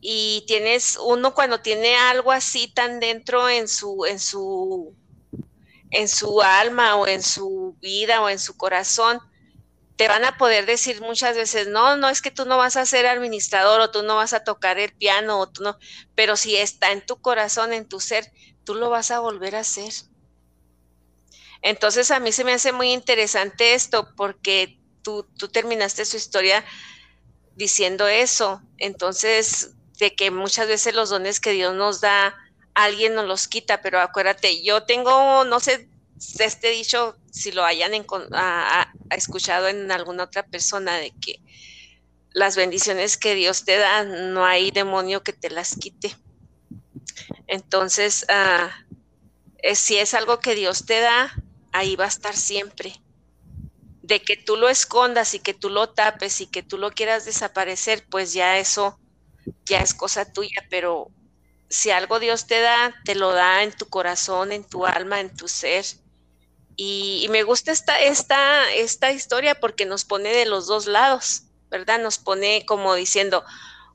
y 0.06 0.44
tienes 0.46 0.98
uno 1.02 1.32
cuando 1.32 1.60
tiene 1.60 1.96
algo 1.96 2.30
así 2.30 2.68
tan 2.68 3.00
dentro 3.00 3.48
en 3.48 3.66
su, 3.68 4.04
en 4.04 4.20
su, 4.20 4.94
en 5.90 6.08
su 6.08 6.42
alma 6.42 6.96
o 6.96 7.06
en 7.06 7.22
su 7.22 7.74
vida 7.80 8.20
o 8.20 8.28
en 8.28 8.38
su 8.38 8.54
corazón, 8.58 9.18
te 9.96 10.06
van 10.06 10.26
a 10.26 10.36
poder 10.36 10.66
decir 10.66 11.00
muchas 11.00 11.36
veces, 11.36 11.68
no, 11.68 11.96
no 11.96 12.10
es 12.10 12.20
que 12.20 12.30
tú 12.30 12.44
no 12.44 12.58
vas 12.58 12.76
a 12.76 12.84
ser 12.84 13.06
administrador 13.06 13.80
o 13.80 13.90
tú 13.90 14.02
no 14.02 14.16
vas 14.16 14.34
a 14.34 14.44
tocar 14.44 14.78
el 14.78 14.92
piano 14.92 15.40
o 15.40 15.48
tú 15.48 15.62
no, 15.62 15.78
pero 16.14 16.36
si 16.36 16.54
está 16.54 16.92
en 16.92 17.00
tu 17.06 17.22
corazón, 17.22 17.72
en 17.72 17.88
tu 17.88 17.98
ser, 17.98 18.30
tú 18.62 18.74
lo 18.74 18.90
vas 18.90 19.10
a 19.10 19.20
volver 19.20 19.56
a 19.56 19.60
hacer. 19.60 19.90
Entonces 21.62 22.10
a 22.10 22.20
mí 22.20 22.30
se 22.30 22.44
me 22.44 22.52
hace 22.52 22.72
muy 22.72 22.92
interesante 22.92 23.72
esto 23.72 24.12
porque 24.18 24.78
tú, 25.00 25.26
tú 25.38 25.48
terminaste 25.48 26.04
su 26.04 26.18
historia 26.18 26.62
diciendo 27.56 28.06
eso. 28.06 28.60
Entonces, 28.76 29.70
de 29.98 30.14
que 30.14 30.30
muchas 30.30 30.68
veces 30.68 30.94
los 30.94 31.10
dones 31.10 31.40
que 31.40 31.52
Dios 31.52 31.74
nos 31.74 32.00
da, 32.00 32.34
alguien 32.74 33.14
nos 33.14 33.26
los 33.26 33.48
quita, 33.48 33.80
pero 33.80 34.00
acuérdate, 34.00 34.62
yo 34.62 34.82
tengo, 34.82 35.44
no 35.44 35.60
sé, 35.60 35.88
este 36.38 36.70
dicho, 36.70 37.16
si 37.30 37.52
lo 37.52 37.64
hayan 37.64 37.92
escuchado 39.10 39.68
en 39.68 39.90
alguna 39.90 40.24
otra 40.24 40.44
persona, 40.44 40.96
de 40.96 41.12
que 41.20 41.40
las 42.32 42.56
bendiciones 42.56 43.16
que 43.16 43.34
Dios 43.34 43.64
te 43.64 43.76
da, 43.76 44.04
no 44.04 44.44
hay 44.44 44.70
demonio 44.70 45.22
que 45.22 45.32
te 45.32 45.50
las 45.50 45.76
quite. 45.76 46.16
Entonces, 47.46 48.26
eh, 48.28 49.74
si 49.76 49.96
es 49.96 50.14
algo 50.14 50.40
que 50.40 50.54
Dios 50.54 50.86
te 50.86 51.00
da, 51.00 51.32
ahí 51.72 51.94
va 51.96 52.06
a 52.06 52.08
estar 52.08 52.36
siempre. 52.36 53.00
De 54.02 54.20
que 54.20 54.36
tú 54.36 54.56
lo 54.56 54.68
escondas 54.68 55.34
y 55.34 55.38
que 55.38 55.54
tú 55.54 55.70
lo 55.70 55.90
tapes 55.90 56.40
y 56.40 56.46
que 56.46 56.62
tú 56.62 56.76
lo 56.76 56.90
quieras 56.90 57.24
desaparecer, 57.24 58.04
pues 58.10 58.32
ya 58.32 58.58
eso 58.58 58.98
ya 59.66 59.80
es 59.80 59.94
cosa 59.94 60.30
tuya, 60.32 60.66
pero 60.70 61.10
si 61.68 61.90
algo 61.90 62.20
Dios 62.20 62.46
te 62.46 62.60
da, 62.60 62.94
te 63.04 63.14
lo 63.14 63.32
da 63.32 63.62
en 63.62 63.72
tu 63.72 63.86
corazón, 63.86 64.52
en 64.52 64.64
tu 64.64 64.86
alma, 64.86 65.20
en 65.20 65.34
tu 65.34 65.48
ser. 65.48 65.84
Y, 66.76 67.26
me 67.30 67.42
gusta 67.42 67.72
esta, 67.72 68.00
esta, 68.00 68.72
esta 68.72 69.12
historia 69.12 69.54
porque 69.54 69.86
nos 69.86 70.04
pone 70.04 70.30
de 70.32 70.46
los 70.46 70.66
dos 70.66 70.86
lados, 70.86 71.42
¿verdad? 71.70 72.00
Nos 72.00 72.18
pone 72.18 72.64
como 72.66 72.94
diciendo, 72.94 73.44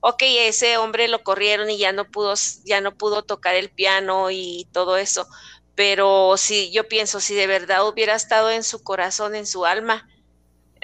ok, 0.01 0.21
ese 0.21 0.77
hombre 0.77 1.07
lo 1.07 1.23
corrieron 1.23 1.69
y 1.69 1.77
ya 1.77 1.91
no 1.91 2.05
pudo, 2.05 2.33
ya 2.63 2.81
no 2.81 2.95
pudo 2.95 3.23
tocar 3.23 3.55
el 3.55 3.69
piano 3.69 4.31
y 4.31 4.67
todo 4.71 4.97
eso. 4.97 5.27
Pero 5.75 6.35
si 6.37 6.71
yo 6.71 6.87
pienso, 6.87 7.19
si 7.19 7.35
de 7.35 7.47
verdad 7.47 7.87
hubiera 7.87 8.15
estado 8.15 8.49
en 8.49 8.63
su 8.63 8.83
corazón, 8.83 9.35
en 9.35 9.47
su 9.47 9.65
alma, 9.65 10.07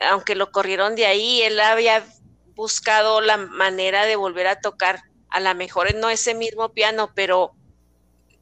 aunque 0.02 0.36
lo 0.36 0.52
corrieron 0.52 0.96
de 0.96 1.06
ahí, 1.06 1.42
él 1.42 1.60
había 1.60 2.06
buscado 2.56 3.22
la 3.22 3.38
manera 3.38 4.06
de 4.06 4.16
volver 4.16 4.48
a 4.48 4.60
tocar, 4.62 5.02
a 5.30 5.40
lo 5.40 5.54
mejor 5.56 5.94
no 5.96 6.10
ese 6.10 6.34
mismo 6.36 6.74
piano, 6.74 7.12
pero 7.16 7.56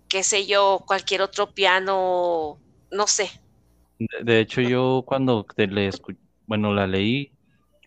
qué 0.10 0.24
sé 0.24 0.46
yo, 0.48 0.84
cualquier 0.88 1.22
otro 1.22 1.54
piano, 1.54 2.60
no 2.92 3.08
sé. 3.08 3.32
De, 4.24 4.40
hecho, 4.40 4.62
yo 4.62 5.04
cuando 5.06 5.46
te 5.46 5.68
le 5.68 5.88
escu- 5.90 6.18
bueno, 6.46 6.74
la 6.74 6.88
leí, 6.88 7.32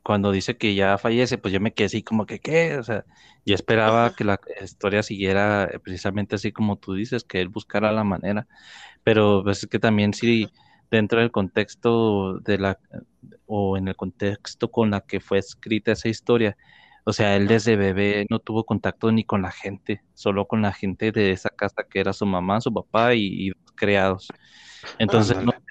cuando 0.05 0.33
dice 0.33 0.57
que 0.57 0.75
ya 0.75 0.99
fallece, 0.99 1.39
pues 1.39 1.53
yo 1.55 1.61
me 1.61 1.75
quedé 1.75 1.87
así 1.87 2.03
como 2.03 2.27
que, 2.27 2.41
¿qué? 2.41 2.77
O 2.79 2.83
sea, 2.85 3.05
yo 3.45 3.55
esperaba 3.55 4.15
que 4.15 4.25
la 4.25 4.41
historia 4.63 5.03
siguiera 5.03 5.69
precisamente 5.85 6.37
así 6.37 6.53
como 6.53 6.79
tú 6.79 6.95
dices, 6.95 7.25
que 7.25 7.41
él 7.41 7.49
buscara 7.49 7.93
la 7.93 8.05
manera, 8.05 8.47
pero 9.05 9.43
pues 9.45 9.65
es 9.65 9.71
que 9.71 9.79
también 9.81 10.15
sí, 10.15 10.53
dentro 10.91 11.21
del 11.21 11.31
contexto 11.31 12.39
de 12.41 12.59
la, 12.59 12.79
o 13.47 13.77
en 13.77 13.89
el 13.89 13.97
contexto 13.97 14.71
con 14.71 14.91
la 14.91 15.01
que 15.01 15.21
fue 15.21 15.39
escrita 15.39 15.93
esa 15.93 16.09
historia, 16.09 16.57
o 17.05 17.13
sea, 17.13 17.37
él 17.37 17.47
desde 17.47 17.77
bebé 17.77 18.27
no 18.31 18.41
tuvo 18.41 18.65
contacto 18.65 19.13
ni 19.13 19.25
con 19.25 19.43
la 19.43 19.53
gente, 19.53 20.03
solo 20.15 20.47
con 20.47 20.63
la 20.63 20.73
gente 20.73 21.13
de 21.13 21.31
esa 21.31 21.51
casa 21.51 21.85
que 21.89 22.01
era 22.01 22.13
su 22.13 22.27
mamá, 22.27 22.61
su 22.61 22.73
papá 22.73 23.15
y, 23.15 23.27
y 23.27 23.49
los 23.51 23.73
criados. 23.77 24.29
Entonces 24.99 25.37
no 25.37 25.53
Ándale. 25.53 25.65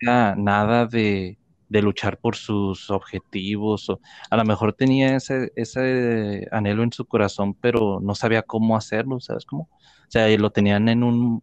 tenía 0.00 0.34
nada 0.36 0.86
de, 0.86 1.38
de 1.68 1.82
luchar 1.82 2.18
por 2.18 2.36
sus 2.36 2.90
objetivos, 2.90 3.88
o 3.90 4.00
a 4.30 4.36
lo 4.36 4.44
mejor 4.44 4.72
tenía 4.72 5.16
ese, 5.16 5.52
ese 5.56 6.46
anhelo 6.52 6.82
en 6.82 6.92
su 6.92 7.06
corazón, 7.06 7.54
pero 7.54 8.00
no 8.00 8.14
sabía 8.14 8.42
cómo 8.42 8.76
hacerlo, 8.76 9.20
¿sabes 9.20 9.44
cómo? 9.44 9.68
O 9.72 10.10
sea, 10.10 10.28
lo 10.36 10.50
tenían 10.50 10.88
en 10.88 11.02
un, 11.02 11.42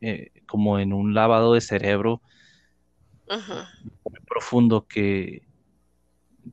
eh, 0.00 0.30
como 0.46 0.78
en 0.78 0.92
un 0.92 1.14
lavado 1.14 1.54
de 1.54 1.60
cerebro 1.60 2.20
muy 4.04 4.20
profundo 4.26 4.86
que, 4.86 5.42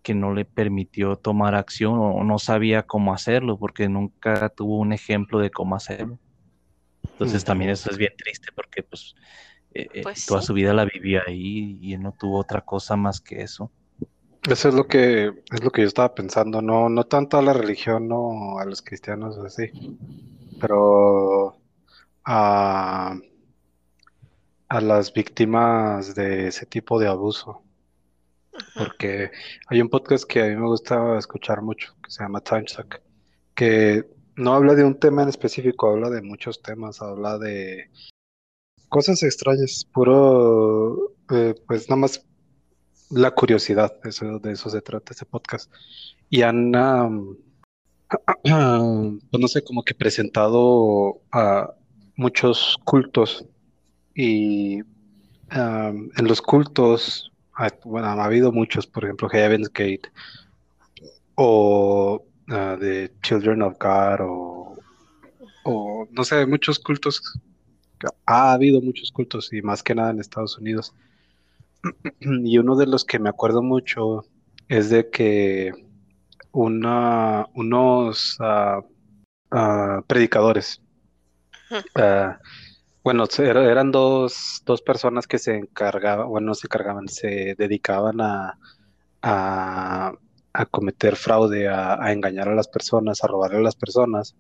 que 0.04 0.14
no 0.14 0.34
le 0.34 0.46
permitió 0.46 1.16
tomar 1.18 1.56
acción 1.56 1.94
o 2.00 2.24
no 2.24 2.40
sabía 2.40 2.84
cómo 2.84 3.14
hacerlo 3.14 3.58
porque 3.58 3.90
nunca 3.90 4.50
tuvo 4.50 4.80
un 4.80 4.94
ejemplo 4.94 5.40
de 5.40 5.52
cómo 5.52 5.76
hacerlo. 5.76 6.20
Entonces 7.04 7.44
también 7.44 7.72
eso 7.72 7.90
es 7.90 7.98
bien 7.98 8.14
triste 8.18 8.50
porque 8.56 8.84
pues, 8.84 9.16
eh, 9.74 9.88
eh, 9.94 10.04
Pues 10.04 10.26
toda 10.26 10.42
sí. 10.42 10.48
su 10.48 10.54
vida 10.54 10.74
la 10.74 10.86
vivía 10.86 11.24
ahí 11.28 11.80
y 11.82 11.94
él 11.94 12.02
no 12.02 12.14
tuvo 12.14 12.40
otra 12.40 12.62
cosa 12.62 12.96
más 12.96 13.22
que 13.22 13.42
eso. 13.42 13.72
Eso 14.50 14.70
es 14.70 14.76
lo 14.76 14.88
que 14.88 15.28
es 15.52 15.64
lo 15.64 15.72
que 15.72 15.82
yo 15.82 15.88
estaba 15.88 16.16
pensando, 16.16 16.62
no, 16.62 16.90
no 16.90 17.04
tanto 17.04 17.38
a 17.38 17.42
la 17.42 17.54
religión, 17.54 18.08
no 18.08 18.60
a 18.60 18.66
los 18.66 18.82
cristianos 18.82 19.38
así, 19.40 19.70
pero 20.60 21.58
a, 22.26 23.18
a 24.70 24.82
las 24.82 25.14
víctimas 25.14 26.16
de 26.16 26.48
ese 26.48 26.66
tipo 26.66 27.00
de 27.00 27.08
abuso, 27.08 27.64
porque 28.76 29.32
hay 29.68 29.82
un 29.82 29.90
podcast 29.90 30.26
que 30.26 30.42
a 30.42 30.48
mí 30.48 30.56
me 30.56 30.68
gusta 30.68 31.18
escuchar 31.18 31.62
mucho, 31.62 31.96
que 32.04 32.12
se 32.12 32.24
llama 32.24 32.42
Time 32.42 32.68
Suck, 32.68 32.96
que 33.56 34.06
no 34.36 34.54
habla 34.54 34.76
de 34.76 34.84
un 34.84 35.00
tema 35.00 35.24
en 35.24 35.30
específico, 35.30 35.90
habla 35.90 36.10
de 36.10 36.22
muchos 36.22 36.62
temas, 36.62 37.02
habla 37.02 37.38
de 37.38 37.90
cosas 38.90 39.24
extrañas, 39.24 39.86
puro, 39.92 41.14
eh, 41.32 41.56
pues 41.68 41.90
nada 41.90 42.02
más 42.02 42.26
la 43.10 43.32
curiosidad, 43.32 43.94
eso, 44.04 44.40
de 44.40 44.52
eso 44.52 44.70
se 44.70 44.82
trata 44.82 45.14
ese 45.14 45.26
podcast. 45.26 45.72
Y 46.30 46.42
han, 46.42 46.72
pues 48.44 49.42
no 49.42 49.48
sé, 49.48 49.64
como 49.64 49.84
que 49.84 49.94
presentado 49.96 51.22
a 51.32 51.74
muchos 52.16 52.78
cultos 52.84 53.46
y 54.18 54.82
am, 55.50 56.10
en 56.18 56.28
los 56.28 56.42
cultos, 56.42 57.32
bueno, 57.86 58.08
ha 58.08 58.24
habido 58.24 58.52
muchos, 58.52 58.88
por 58.88 59.04
ejemplo, 59.04 59.30
Heaven's 59.30 59.70
Gate 59.70 60.12
o 61.36 62.26
ah, 62.50 62.76
The 62.80 63.12
Children 63.22 63.62
of 63.62 63.76
God 63.80 64.22
o, 64.22 64.78
o 65.66 66.08
no 66.12 66.24
sé, 66.24 66.48
muchos 66.48 66.80
cultos 66.80 67.22
ha 68.26 68.54
habido 68.54 68.82
muchos 68.82 69.12
cultos 69.12 69.54
y 69.54 69.62
más 69.62 69.84
que 69.84 69.94
nada 69.94 70.10
en 70.10 70.20
Estados 70.20 70.58
Unidos. 70.58 70.94
Y 72.20 72.58
uno 72.58 72.76
de 72.76 72.88
los 72.88 73.06
que 73.06 73.20
me 73.20 73.30
acuerdo 73.30 73.62
mucho 73.62 74.26
es 74.68 74.90
de 74.90 75.12
que 75.12 75.72
una, 76.52 77.46
unos 77.54 78.38
ah, 78.40 78.82
ah, 79.52 80.02
predicadores. 80.08 80.82
Bueno, 83.08 83.26
era- 83.40 83.72
eran 83.72 83.92
dos, 83.92 84.62
dos 84.66 84.82
personas 84.82 85.28
que 85.28 85.38
se 85.40 85.56
encargaban, 85.56 86.28
bueno, 86.30 86.48
no 86.48 86.54
se 86.56 86.68
encargaban, 86.68 87.08
se 87.08 87.56
dedicaban 87.58 88.20
a, 88.22 88.60
a, 89.22 90.14
a 90.54 90.66
cometer 90.68 91.16
fraude, 91.16 91.68
a, 91.70 92.04
a 92.04 92.12
engañar 92.14 92.50
a 92.50 92.56
las 92.56 92.68
personas, 92.70 93.24
a 93.24 93.28
robarle 93.28 93.60
a 93.60 93.62
las 93.62 93.76
personas, 93.78 94.36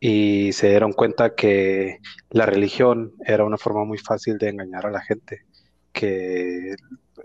y 0.00 0.52
se 0.52 0.70
dieron 0.70 0.92
cuenta 0.94 1.34
que 1.36 1.98
la 2.30 2.46
religión 2.46 3.12
era 3.26 3.44
una 3.44 3.58
forma 3.58 3.84
muy 3.84 3.98
fácil 3.98 4.38
de 4.38 4.50
engañar 4.50 4.86
a 4.86 4.90
la 4.92 5.00
gente, 5.02 5.42
que 5.92 6.74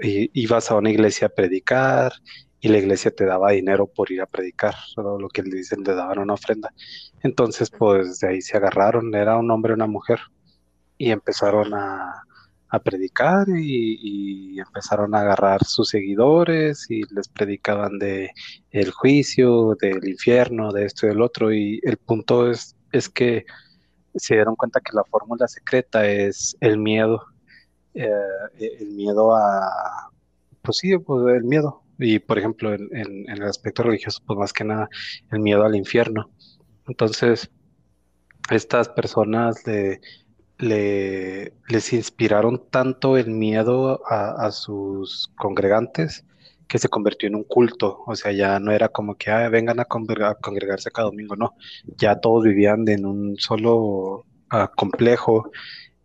ibas 0.02 0.72
a 0.72 0.76
una 0.76 0.90
iglesia 0.92 1.28
a 1.28 1.30
predicar 1.30 2.14
y 2.60 2.70
la 2.70 2.78
iglesia 2.80 3.12
te 3.12 3.26
daba 3.26 3.52
dinero 3.52 3.88
por 3.88 4.12
ir 4.12 4.22
a 4.22 4.26
predicar, 4.26 4.76
o 4.98 5.20
lo 5.20 5.28
que 5.30 5.44
le 5.44 5.58
dicen, 5.58 5.84
le 5.84 5.94
daban 5.96 6.20
una 6.20 6.34
ofrenda. 6.34 6.74
Entonces, 7.22 7.70
pues 7.78 8.20
de 8.20 8.30
ahí 8.30 8.42
se 8.42 8.58
agarraron, 8.58 9.14
era 9.16 9.38
un 9.38 9.52
hombre 9.52 9.74
y 9.74 9.76
una 9.76 9.88
mujer, 9.88 10.20
y 10.98 11.12
empezaron 11.12 11.74
a, 11.74 12.24
a 12.74 12.80
predicar 12.80 13.48
y, 13.50 14.60
empezaron 14.60 15.14
a 15.14 15.20
agarrar 15.22 15.64
sus 15.64 15.90
seguidores 15.90 16.90
y 16.90 17.04
les 17.14 17.28
predicaban 17.28 18.00
de 18.00 18.32
el 18.72 18.92
juicio, 18.92 19.76
del 19.80 20.08
infierno, 20.08 20.72
de 20.72 20.86
esto 20.86 21.06
y 21.06 21.10
del 21.10 21.22
otro. 21.22 21.54
Y 21.54 21.80
el 21.84 21.98
punto 21.98 22.50
es, 22.50 22.76
es 22.92 23.10
que 23.10 23.46
se 24.16 24.36
dieron 24.36 24.56
cuenta 24.56 24.80
que 24.80 24.96
la 24.96 25.04
fórmula 25.04 25.48
secreta 25.48 26.08
es 26.08 26.58
el 26.62 26.80
miedo, 26.80 27.24
eh, 27.94 28.10
el 28.80 28.90
miedo 28.92 29.36
a, 29.36 30.10
pues 30.64 30.78
sí, 30.78 30.98
pues 30.98 31.36
el 31.36 31.44
miedo. 31.44 31.84
Y 32.00 32.18
por 32.18 32.40
ejemplo, 32.40 32.74
en, 32.74 33.30
el 33.30 33.44
aspecto 33.44 33.84
religioso, 33.84 34.24
pues 34.26 34.40
más 34.40 34.52
que 34.52 34.64
nada, 34.64 34.90
el 35.32 35.40
miedo 35.40 35.64
al 35.64 35.76
infierno. 35.76 36.32
Entonces, 36.88 37.52
estas 38.50 38.90
personas 38.90 39.66
le, 39.68 40.02
le- 40.58 41.54
les 41.70 41.94
inspiraron 41.94 42.70
tanto 42.70 43.18
el 43.18 43.30
miedo 43.32 44.02
a, 44.10 44.46
a 44.48 44.52
sus 44.52 45.30
congregantes 45.38 46.26
que 46.68 46.80
se 46.80 46.90
convirtió 46.90 47.28
en 47.28 47.36
un 47.36 47.44
culto. 47.44 48.00
O 48.08 48.16
sea, 48.16 48.32
ya 48.32 48.60
no 48.60 48.72
era 48.72 48.90
como 48.90 49.16
que 49.16 49.32
"Ah, 49.32 49.50
vengan 49.50 49.80
a, 49.80 49.84
a 49.84 50.36
congregarse 50.36 50.92
cada 50.92 51.08
domingo, 51.08 51.36
no. 51.36 51.56
Ya 51.98 52.20
todos 52.20 52.44
vivían 52.44 52.88
en 52.90 53.06
un 53.06 53.38
solo 53.38 54.26
ah, 54.50 54.72
complejo 54.76 55.52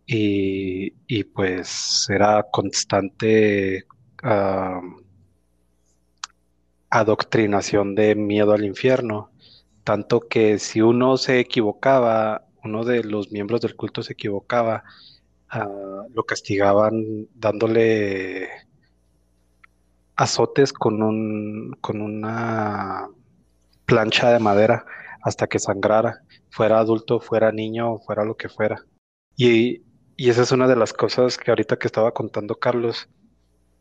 y, 0.05 0.93
y 1.07 1.23
pues 1.25 2.07
era 2.09 2.43
constante 2.51 3.85
ah, 4.23 4.81
adoctrinación 6.89 7.95
de 7.95 8.15
miedo 8.15 8.53
al 8.53 8.65
infierno. 8.65 9.31
Tanto 9.83 10.21
que 10.21 10.59
si 10.59 10.81
uno 10.81 11.17
se 11.17 11.39
equivocaba, 11.39 12.45
uno 12.63 12.83
de 12.83 13.03
los 13.03 13.31
miembros 13.31 13.61
del 13.61 13.75
culto 13.75 14.03
se 14.03 14.13
equivocaba, 14.13 14.83
ah, 15.49 16.03
lo 16.13 16.23
castigaban 16.23 17.27
dándole 17.33 18.49
azotes 20.15 20.73
con 20.73 21.01
un, 21.01 21.77
con 21.81 22.01
una 22.01 23.07
plancha 23.85 24.31
de 24.31 24.39
madera 24.39 24.85
hasta 25.21 25.47
que 25.47 25.59
sangrara, 25.59 26.23
fuera 26.49 26.79
adulto, 26.79 27.19
fuera 27.19 27.51
niño, 27.51 27.97
fuera 27.99 28.23
lo 28.25 28.35
que 28.35 28.49
fuera. 28.49 28.85
Y, 29.35 29.83
y 30.17 30.29
esa 30.29 30.43
es 30.43 30.51
una 30.51 30.67
de 30.67 30.75
las 30.75 30.93
cosas 30.93 31.37
que 31.37 31.51
ahorita 31.51 31.77
que 31.77 31.87
estaba 31.87 32.13
contando 32.13 32.55
Carlos, 32.55 33.09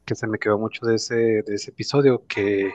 que 0.05 0.15
se 0.15 0.27
me 0.27 0.39
quedó 0.39 0.59
mucho 0.59 0.87
de 0.87 0.97
ese, 0.97 1.15
de 1.15 1.55
ese 1.55 1.71
episodio, 1.71 2.25
que 2.27 2.71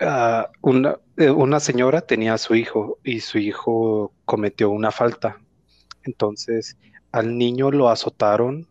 ah, 0.00 0.50
una, 0.62 0.98
eh, 1.16 1.30
una 1.30 1.60
señora 1.60 2.00
tenía 2.00 2.34
a 2.34 2.38
su 2.38 2.54
hijo 2.54 2.98
y 3.04 3.20
su 3.20 3.38
hijo 3.38 4.12
cometió 4.24 4.70
una 4.70 4.90
falta. 4.90 5.40
Entonces, 6.04 6.76
al 7.12 7.36
niño 7.36 7.70
lo 7.70 7.88
azotaron 7.88 8.68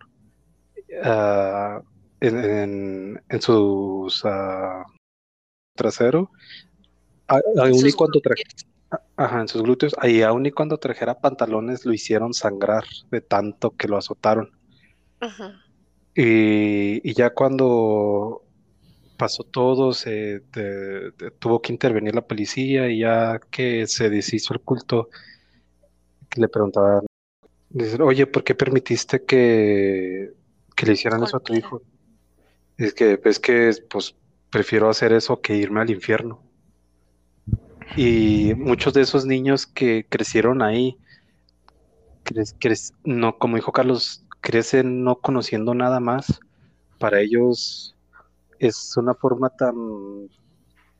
ah, 1.03 1.81
en, 2.19 2.37
en, 2.43 3.23
en 3.29 3.41
sus 3.41 4.23
ah, 4.25 4.83
trasero, 5.75 6.31
a- 7.27 7.41
aún 7.57 7.75
y 7.75 7.79
Sus 7.79 7.95
cuando 7.95 8.21
ajá, 9.17 9.41
en 9.41 9.47
sus 9.47 9.61
glúteos, 9.61 9.95
ahí 9.99 10.21
aún 10.21 10.45
y 10.45 10.51
cuando 10.51 10.77
trajera 10.77 11.19
pantalones 11.19 11.85
lo 11.85 11.93
hicieron 11.93 12.33
sangrar 12.33 12.83
de 13.11 13.21
tanto 13.21 13.71
que 13.71 13.87
lo 13.87 13.97
azotaron. 13.97 14.51
Ujú. 15.21 15.51
Y, 16.15 17.07
y 17.07 17.13
ya 17.13 17.31
cuando 17.31 18.46
pasó 19.17 19.43
todo, 19.43 19.93
se 19.93 20.41
te- 20.51 21.11
tuvo 21.39 21.61
que 21.61 21.73
intervenir 21.73 22.15
la 22.15 22.25
policía 22.25 22.89
y 22.89 22.99
ya 22.99 23.39
que 23.51 23.87
se 23.87 24.09
deshizo 24.09 24.53
el 24.53 24.61
culto, 24.61 25.09
que 26.29 26.41
le 26.41 26.47
preguntaban, 26.47 27.01
oye, 28.01 28.27
¿por 28.27 28.43
qué 28.43 28.55
permitiste 28.55 29.23
que, 29.25 30.31
que 30.75 30.85
le 30.85 30.93
hicieran 30.93 31.23
eso 31.23 31.37
a 31.37 31.39
tu 31.39 31.53
hijo? 31.55 31.81
Es 32.77 32.93
que, 32.93 33.19
es 33.23 33.39
que, 33.39 33.71
pues, 33.89 34.15
prefiero 34.51 34.89
hacer 34.89 35.13
eso 35.13 35.41
que 35.41 35.55
irme 35.55 35.81
al 35.81 35.89
infierno. 35.89 36.41
Y 37.97 38.53
muchos 38.55 38.93
de 38.93 39.01
esos 39.01 39.25
niños 39.25 39.65
que 39.65 40.05
crecieron 40.07 40.61
ahí, 40.61 40.97
cre- 42.23 42.55
cre- 42.59 42.93
no, 43.03 43.37
como 43.37 43.55
dijo 43.55 43.71
Carlos, 43.71 44.23
crecen 44.41 45.03
no 45.03 45.19
conociendo 45.19 45.73
nada 45.73 45.99
más. 45.99 46.39
Para 46.99 47.21
ellos 47.21 47.96
es 48.59 48.93
una 48.97 49.13
forma 49.15 49.49
tan, 49.51 49.75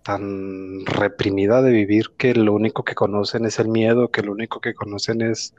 tan 0.04 0.86
reprimida 0.86 1.62
de 1.62 1.72
vivir 1.72 2.12
que 2.18 2.34
lo 2.34 2.54
único 2.54 2.84
que 2.84 2.96
conocen 2.96 3.46
es 3.46 3.60
el 3.60 3.68
miedo, 3.70 4.10
que 4.12 4.22
lo 4.24 4.32
único 4.34 4.62
que 4.62 4.74
conocen 4.74 5.22
es, 5.22 5.54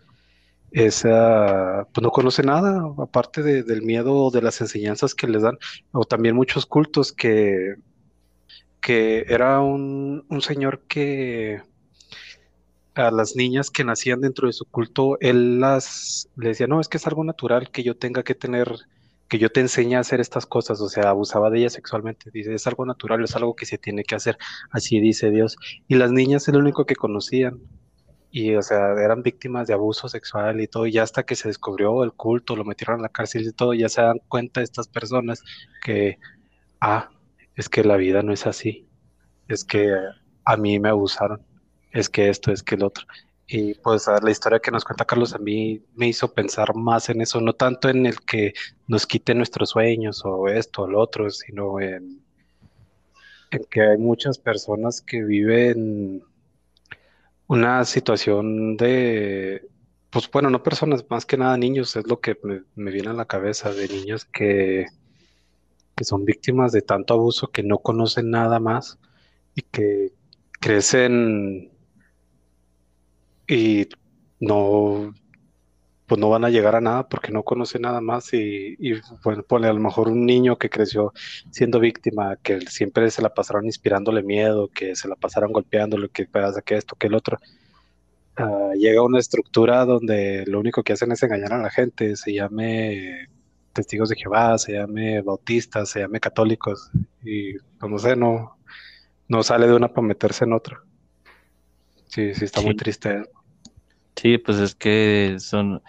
es 0.73 1.05
ah, 1.07 1.89
pues 1.95 2.03
no 2.03 2.11
conocen 2.11 2.47
nada, 2.47 2.83
aparte 2.99 3.43
de- 3.43 3.63
del 3.65 3.83
miedo 3.83 4.15
o 4.15 4.31
de 4.31 4.43
las 4.43 4.61
enseñanzas 4.63 5.15
que 5.15 5.29
les 5.29 5.43
dan, 5.43 5.59
o 5.93 6.05
también 6.05 6.37
muchos 6.37 6.67
cultos 6.67 7.13
que, 7.13 7.77
que 8.81 9.25
era 9.29 9.61
un, 9.61 10.25
un 10.29 10.41
señor 10.43 10.85
que 10.89 11.63
a 12.95 13.11
las 13.11 13.37
niñas 13.37 13.71
que 13.71 13.85
nacían 13.85 14.21
dentro 14.21 14.47
de 14.49 14.53
su 14.53 14.65
culto, 14.67 15.19
él 15.21 15.61
las 15.61 16.29
le 16.37 16.49
decía, 16.51 16.67
no, 16.67 16.81
es 16.81 16.89
que 16.89 16.97
es 16.97 17.07
algo 17.07 17.25
natural 17.25 17.71
que 17.71 17.83
yo 17.85 17.97
tenga 17.97 18.23
que 18.25 18.35
tener, 18.35 18.69
que 19.29 19.39
yo 19.39 19.51
te 19.51 19.61
enseñe 19.61 19.97
a 19.97 20.01
hacer 20.01 20.21
estas 20.21 20.47
cosas, 20.47 20.81
o 20.81 20.89
sea, 20.89 21.11
abusaba 21.11 21.51
de 21.51 21.61
ellas 21.61 21.75
sexualmente, 21.75 22.31
dice, 22.33 22.55
es 22.55 22.67
algo 22.67 22.87
natural, 22.87 23.23
es 23.23 23.37
algo 23.37 23.55
que 23.55 23.67
se 23.67 23.79
tiene 23.79 24.05
que 24.05 24.15
hacer, 24.15 24.39
así 24.71 25.01
dice 25.01 25.31
Dios. 25.31 25.57
Y 25.87 25.97
las 25.97 26.11
niñas 26.13 26.49
es 26.49 26.55
lo 26.55 26.61
único 26.61 26.87
que 26.87 26.97
conocían, 26.97 27.61
y 28.31 28.55
o 28.55 28.63
sea, 28.63 28.93
eran 28.93 29.23
víctimas 29.23 29.67
de 29.69 29.75
abuso 29.75 30.09
sexual 30.09 30.61
y 30.61 30.69
todo, 30.69 30.87
y 30.87 30.99
hasta 30.99 31.25
que 31.25 31.37
se 31.37 31.49
descubrió 31.49 32.05
el 32.05 32.13
culto, 32.13 32.57
lo 32.57 32.65
metieron 32.65 33.01
a 33.01 33.03
la 33.03 33.09
cárcel 33.11 33.47
y 33.47 33.53
todo, 33.53 33.75
ya 33.75 33.89
se 33.89 34.03
dan 34.03 34.21
cuenta 34.29 34.63
estas 34.63 34.89
personas 34.89 35.43
que, 35.85 36.19
ah, 36.81 37.11
es 37.55 37.69
que 37.69 37.85
la 37.85 37.97
vida 37.97 38.23
no 38.23 38.33
es 38.33 38.47
así, 38.47 38.89
es 39.49 39.65
que 39.65 39.95
a 40.45 40.57
mí 40.57 40.81
me 40.81 40.89
abusaron, 40.89 41.43
es 41.93 42.09
que 42.09 42.29
esto, 42.31 42.53
es 42.53 42.63
que 42.63 42.77
el 42.77 42.85
otro. 42.85 43.07
Y 43.51 43.75
pues 43.75 44.07
la 44.07 44.31
historia 44.31 44.61
que 44.61 44.71
nos 44.71 44.85
cuenta 44.85 45.07
Carlos 45.07 45.35
a 45.35 45.39
mí 45.39 45.83
me 45.95 46.09
hizo 46.09 46.35
pensar 46.35 46.75
más 46.75 47.09
en 47.09 47.23
eso, 47.23 47.41
no 47.41 47.55
tanto 47.55 47.89
en 47.89 48.05
el 48.05 48.21
que 48.21 48.53
nos 48.87 49.07
quite 49.07 49.35
nuestros 49.35 49.71
sueños 49.71 50.23
o 50.27 50.49
esto 50.49 50.83
o 50.83 50.87
lo 50.87 51.01
otro, 51.01 51.31
sino 51.31 51.81
en, 51.81 52.23
en 53.51 53.65
que 53.71 53.81
hay 53.81 53.97
muchas 53.97 54.39
personas 54.39 55.01
que 55.01 55.25
viven 55.25 56.23
una 57.47 57.87
situación 57.87 58.77
de, 58.77 59.67
pues 60.11 60.31
bueno, 60.31 60.51
no 60.51 60.63
personas, 60.63 61.07
más 61.09 61.25
que 61.25 61.39
nada 61.39 61.57
niños, 61.57 61.97
es 61.97 62.07
lo 62.07 62.21
que 62.21 62.37
me, 62.43 62.65
me 62.75 62.91
viene 62.91 63.09
a 63.09 63.15
la 63.15 63.25
cabeza, 63.25 63.73
de 63.73 63.89
niños 63.89 64.27
que, 64.27 64.85
que 65.97 66.05
son 66.05 66.27
víctimas 66.27 66.73
de 66.73 66.83
tanto 66.83 67.15
abuso 67.15 67.51
que 67.51 67.63
no 67.63 67.79
conocen 67.79 68.31
nada 68.31 68.61
más 68.61 68.99
y 69.55 69.63
que 69.63 70.13
crecen 70.61 71.78
y 73.49 73.89
no, 74.41 75.13
pues 76.07 76.21
no 76.21 76.31
van 76.31 76.45
a 76.45 76.51
llegar 76.51 76.77
a 76.77 76.81
nada 76.81 77.09
porque 77.09 77.33
no 77.33 77.43
conocen 77.43 77.83
nada 77.83 78.01
más 78.01 78.33
y, 78.33 78.77
y 78.79 78.95
bueno, 79.25 79.43
ponle 79.43 79.69
a 79.69 79.73
lo 79.73 79.81
mejor 79.81 80.09
un 80.09 80.27
niño 80.27 80.57
que 80.57 80.71
creció 80.71 81.13
siendo 81.51 81.81
víctima, 81.81 82.37
que 82.37 82.61
siempre 82.63 83.11
se 83.11 83.23
la 83.23 83.35
pasaron 83.35 83.67
inspirándole 83.67 84.23
miedo, 84.23 84.69
que 84.69 84.95
se 84.97 85.09
la 85.09 85.17
pasaron 85.17 85.53
golpeándole, 85.53 86.09
que 86.11 86.27
pasa 86.27 86.63
que 86.63 86.77
esto, 86.77 86.97
que 86.97 87.09
el 87.09 87.15
otro. 87.15 87.39
Ah, 88.37 88.73
llega 88.77 89.01
a 89.01 89.05
una 89.05 89.19
estructura 89.19 89.85
donde 89.85 90.45
lo 90.47 90.61
único 90.61 90.83
que 90.83 90.93
hacen 90.93 91.13
es 91.13 91.23
engañar 91.23 91.53
a 91.53 91.59
la 91.59 91.71
gente, 91.71 92.17
se 92.17 92.33
llame 92.33 93.29
testigos 93.73 94.09
de 94.09 94.17
Jehová, 94.17 94.57
se 94.59 94.75
llame 94.75 95.21
bautistas, 95.23 95.91
se 95.91 96.01
llame 96.01 96.21
católicos 96.21 96.91
y 97.23 97.55
pues, 97.59 97.91
no 97.91 97.99
sé, 97.99 98.17
no, 98.17 98.59
no 99.29 99.43
sale 99.43 99.67
de 99.67 99.75
una 99.75 99.89
para 99.89 100.07
meterse 100.07 100.45
en 100.45 100.53
otra. 100.53 100.83
Sí, 102.07 102.35
sí, 102.35 102.45
está 102.47 102.61
muy 102.61 102.75
triste. 102.75 103.25
Sí, 104.19 104.37
pues 104.39 104.59
es 104.59 104.75
que 104.75 105.37
son, 105.39 105.81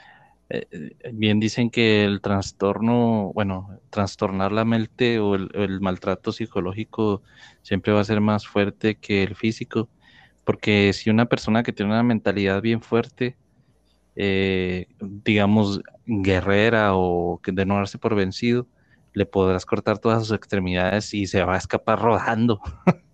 eh, 0.49 0.67
eh, 0.71 1.11
bien 1.13 1.39
dicen 1.39 1.71
que 1.71 2.05
el 2.05 2.21
trastorno, 2.21 3.31
bueno, 3.33 3.79
trastornar 3.89 4.51
la 4.51 4.65
mente 4.65 5.19
o 5.19 5.33
el, 5.35 5.81
maltrato 5.81 6.31
psicológico 6.31 7.23
siempre 7.63 7.91
va 7.91 8.01
a 8.01 8.03
ser 8.03 8.21
más 8.21 8.47
fuerte 8.47 8.97
que 8.99 9.23
el 9.23 9.35
físico, 9.35 9.89
porque 10.45 10.93
si 10.93 11.09
una 11.09 11.25
persona 11.25 11.63
que 11.63 11.73
tiene 11.73 11.91
una 11.91 12.03
mentalidad 12.03 12.61
bien 12.61 12.83
fuerte, 12.83 13.35
eh, 14.15 14.87
digamos, 15.01 15.81
guerrera 16.05 16.95
o 16.95 17.39
que 17.41 17.51
de 17.51 17.65
no 17.65 17.77
darse 17.77 17.97
por 17.97 18.15
vencido, 18.15 18.67
le 19.13 19.25
podrás 19.25 19.65
cortar 19.65 19.99
todas 19.99 20.27
sus 20.27 20.37
extremidades 20.37 21.13
y 21.15 21.27
se 21.27 21.43
va 21.43 21.55
a 21.55 21.57
escapar 21.57 21.99
rodando. 21.99 22.61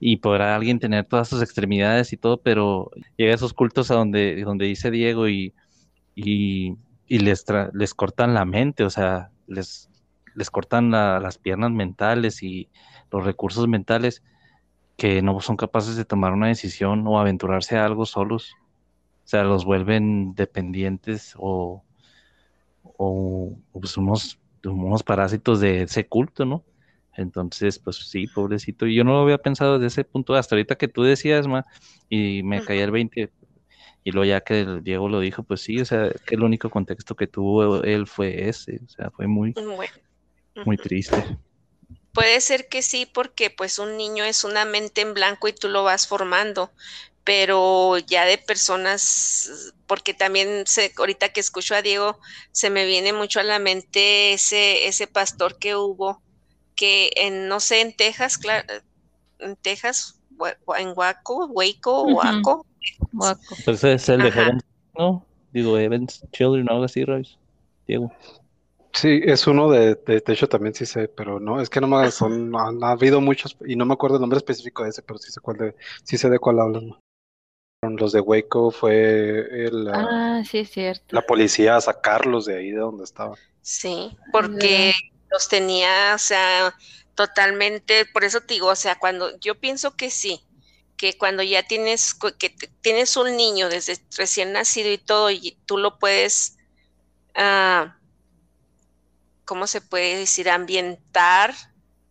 y 0.00 0.18
podrá 0.18 0.54
alguien 0.56 0.78
tener 0.78 1.04
todas 1.06 1.28
sus 1.28 1.42
extremidades 1.42 2.12
y 2.12 2.16
todo, 2.16 2.40
pero 2.42 2.90
llega 3.16 3.32
a 3.32 3.34
esos 3.36 3.54
cultos 3.54 3.90
a 3.90 3.94
donde, 3.96 4.42
donde 4.44 4.66
dice 4.66 4.90
Diego 4.90 5.28
y, 5.28 6.76
y, 7.08 7.18
les, 7.20 7.44
les 7.74 7.94
cortan 7.94 8.34
la 8.34 8.44
mente, 8.44 8.84
o 8.84 8.90
sea, 8.90 9.30
les, 9.46 9.90
les 10.34 10.50
cortan 10.50 10.90
la- 10.90 11.20
las 11.20 11.38
piernas 11.38 11.70
mentales 11.72 12.42
y 12.42 12.70
los 13.10 13.24
recursos 13.24 13.68
mentales 13.68 14.22
que 14.96 15.22
no 15.22 15.40
son 15.40 15.56
capaces 15.56 15.96
de 15.96 16.04
tomar 16.04 16.32
una 16.32 16.48
decisión 16.48 17.06
o 17.06 17.18
aventurarse 17.20 17.76
a 17.78 17.84
algo 17.86 18.06
solos. 18.06 18.52
O 19.24 19.28
sea, 19.28 19.44
los 19.44 19.64
vuelven 19.66 20.34
dependientes 20.34 21.34
o, 21.38 21.84
o 22.82 23.56
pues 23.72 23.96
unos, 23.96 24.38
unos 24.64 25.02
parásitos 25.02 25.60
de 25.60 25.82
ese 25.82 26.08
culto, 26.08 26.44
¿no? 26.44 26.64
Entonces, 27.18 27.80
pues 27.80 27.96
sí, 27.96 28.28
pobrecito. 28.28 28.86
Y 28.86 28.94
yo 28.94 29.02
no 29.02 29.12
lo 29.12 29.22
había 29.22 29.38
pensado 29.38 29.78
desde 29.78 29.88
ese 29.88 30.04
punto, 30.04 30.34
hasta 30.34 30.54
ahorita 30.54 30.76
que 30.76 30.86
tú 30.86 31.02
decías, 31.02 31.48
Ma, 31.48 31.66
y 32.08 32.44
me 32.44 32.64
caía 32.64 32.84
el 32.84 32.92
20, 32.92 33.32
y 34.04 34.12
luego 34.12 34.24
ya 34.24 34.40
que 34.40 34.60
el 34.60 34.84
Diego 34.84 35.08
lo 35.08 35.18
dijo, 35.18 35.42
pues 35.42 35.60
sí, 35.62 35.80
o 35.80 35.84
sea, 35.84 36.10
que 36.24 36.36
el 36.36 36.44
único 36.44 36.70
contexto 36.70 37.16
que 37.16 37.26
tuvo 37.26 37.82
él 37.82 38.06
fue 38.06 38.48
ese, 38.48 38.80
o 38.84 38.88
sea, 38.88 39.10
fue 39.10 39.26
muy, 39.26 39.52
Bueno. 39.54 39.92
muy 40.64 40.76
triste. 40.76 41.24
Puede 42.12 42.40
ser 42.40 42.68
que 42.68 42.82
sí, 42.82 43.04
porque 43.12 43.50
pues 43.50 43.80
un 43.80 43.96
niño 43.96 44.22
es 44.22 44.44
una 44.44 44.64
mente 44.64 45.00
en 45.00 45.12
blanco 45.12 45.48
y 45.48 45.52
tú 45.52 45.68
lo 45.68 45.82
vas 45.82 46.06
formando, 46.06 46.70
pero 47.24 47.98
ya 47.98 48.24
de 48.26 48.38
personas, 48.38 49.74
porque 49.88 50.14
también 50.14 50.64
se, 50.66 50.92
ahorita 50.96 51.30
que 51.30 51.40
escucho 51.40 51.74
a 51.74 51.82
Diego, 51.82 52.20
se 52.52 52.70
me 52.70 52.86
viene 52.86 53.12
mucho 53.12 53.40
a 53.40 53.42
la 53.42 53.58
mente 53.58 54.34
ese, 54.34 54.86
ese 54.86 55.08
pastor 55.08 55.58
que 55.58 55.74
hubo, 55.74 56.22
que 56.78 57.10
en, 57.16 57.48
no 57.48 57.60
sé, 57.60 57.80
en 57.80 57.92
Texas, 57.94 58.38
claro, 58.38 58.64
en 59.40 59.56
Texas, 59.56 60.20
en 60.78 60.92
Waco, 60.96 61.46
Waco, 61.46 62.02
Ujú. 62.04 62.16
Waco, 62.16 62.66
Guaco. 63.12 63.56
Pues 63.64 63.78
ese 63.78 63.94
es 63.94 64.08
el 64.08 64.22
de 64.22 64.28
Ajá. 64.28 64.44
Heaven, 64.44 64.60
¿no? 64.96 65.24
Digo, 65.52 65.78
Evans 65.78 66.24
Children 66.32 66.68
o 66.68 66.72
algo 66.72 66.84
así, 66.84 67.04
Royce. 67.04 67.36
Diego. 67.86 68.12
Sí, 68.92 69.20
es 69.24 69.46
uno 69.46 69.70
de, 69.70 69.94
de, 69.94 70.20
de 70.20 70.32
hecho 70.32 70.48
también 70.48 70.74
sí 70.74 70.84
sé, 70.86 71.08
pero 71.08 71.38
no, 71.38 71.60
es 71.60 71.70
que 71.70 71.80
no 71.80 71.86
me 71.86 72.10
son, 72.10 72.54
han, 72.56 72.82
ha 72.82 72.90
habido 72.90 73.20
muchos 73.20 73.56
y 73.66 73.76
no 73.76 73.84
me 73.86 73.94
acuerdo 73.94 74.16
el 74.16 74.20
nombre 74.20 74.38
específico 74.38 74.82
de 74.82 74.90
ese, 74.90 75.02
pero 75.02 75.18
sí 75.18 75.30
sé 75.30 75.40
cuál 75.40 75.56
de, 75.58 75.76
sí 76.04 76.16
sé 76.18 76.28
de 76.30 76.38
cuál 76.38 76.60
hablan. 76.60 76.96
Los 77.82 78.12
de 78.12 78.20
Waco 78.20 78.72
fue 78.72 79.66
el, 79.66 79.84
la, 79.84 79.92
Ah, 79.94 80.42
sí, 80.44 80.58
es 80.58 80.70
cierto. 80.70 81.14
la 81.14 81.22
policía 81.22 81.76
a 81.76 81.80
sacarlos 81.80 82.46
de 82.46 82.56
ahí 82.56 82.70
de 82.72 82.78
donde 82.78 83.04
estaban. 83.04 83.36
Sí, 83.62 84.16
porque. 84.32 84.92
Los 85.30 85.48
tenía, 85.48 86.14
o 86.14 86.18
sea, 86.18 86.74
totalmente, 87.14 88.06
por 88.06 88.24
eso 88.24 88.40
te 88.40 88.54
digo, 88.54 88.68
o 88.68 88.76
sea, 88.76 88.98
cuando 88.98 89.38
yo 89.40 89.58
pienso 89.60 89.96
que 89.96 90.10
sí, 90.10 90.44
que 90.96 91.16
cuando 91.16 91.42
ya 91.42 91.62
tienes, 91.62 92.14
que 92.38 92.50
tienes 92.80 93.16
un 93.16 93.36
niño 93.36 93.68
desde 93.68 93.98
recién 94.16 94.52
nacido 94.52 94.90
y 94.90 94.98
todo, 94.98 95.30
y 95.30 95.58
tú 95.66 95.78
lo 95.78 95.98
puedes, 95.98 96.56
ah, 97.34 97.96
¿cómo 99.44 99.66
se 99.66 99.80
puede 99.80 100.16
decir? 100.18 100.50
Ambientar 100.50 101.54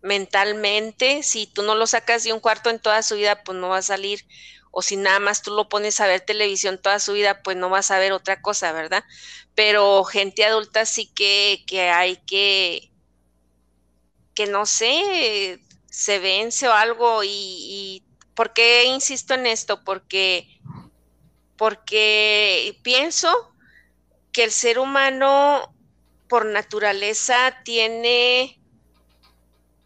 mentalmente, 0.02 1.24
si 1.24 1.48
tú 1.48 1.64
no 1.64 1.76
lo 1.76 1.88
sacas 1.88 2.24
de 2.24 2.34
un 2.34 2.40
cuarto 2.40 2.70
en 2.70 2.80
toda 2.80 3.04
su 3.04 3.16
vida, 3.16 3.44
pues 3.44 3.58
no 3.58 3.70
va 3.70 3.78
a 3.78 3.82
salir, 3.82 4.26
o 4.72 4.82
si 4.82 4.96
nada 4.96 5.20
más 5.20 5.42
tú 5.42 5.52
lo 5.52 5.70
pones 5.70 6.00
a 6.00 6.08
ver 6.08 6.22
televisión 6.22 6.80
toda 6.82 7.00
su 7.00 7.14
vida, 7.14 7.42
pues 7.44 7.58
no 7.58 7.70
vas 7.70 7.92
a 7.92 8.00
ver 8.00 8.12
otra 8.12 8.42
cosa, 8.42 8.72
¿verdad? 8.72 9.04
pero 9.58 10.04
gente 10.04 10.46
adulta 10.46 10.86
sí 10.86 11.08
que, 11.16 11.64
que 11.66 11.90
hay 11.90 12.18
que, 12.28 12.87
que 14.38 14.46
no 14.46 14.68
sé, 14.68 15.60
se 15.90 16.20
vence 16.20 16.68
o 16.68 16.72
algo 16.72 17.24
y, 17.24 17.30
y 17.30 18.04
¿por 18.36 18.54
qué 18.54 18.84
insisto 18.86 19.34
en 19.34 19.48
esto? 19.48 19.84
Porque, 19.84 20.62
porque 21.58 22.78
pienso 22.84 23.56
que 24.32 24.44
el 24.44 24.52
ser 24.52 24.78
humano 24.78 25.76
por 26.30 26.46
naturaleza 26.46 27.64
tiene 27.66 28.62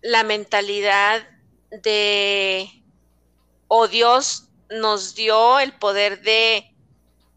la 0.02 0.24
mentalidad 0.24 1.26
de, 1.70 2.70
o 3.70 3.88
Dios 3.88 4.50
nos 4.70 5.16
dio 5.16 5.60
el 5.60 5.72
poder 5.80 6.24
de, 6.24 6.76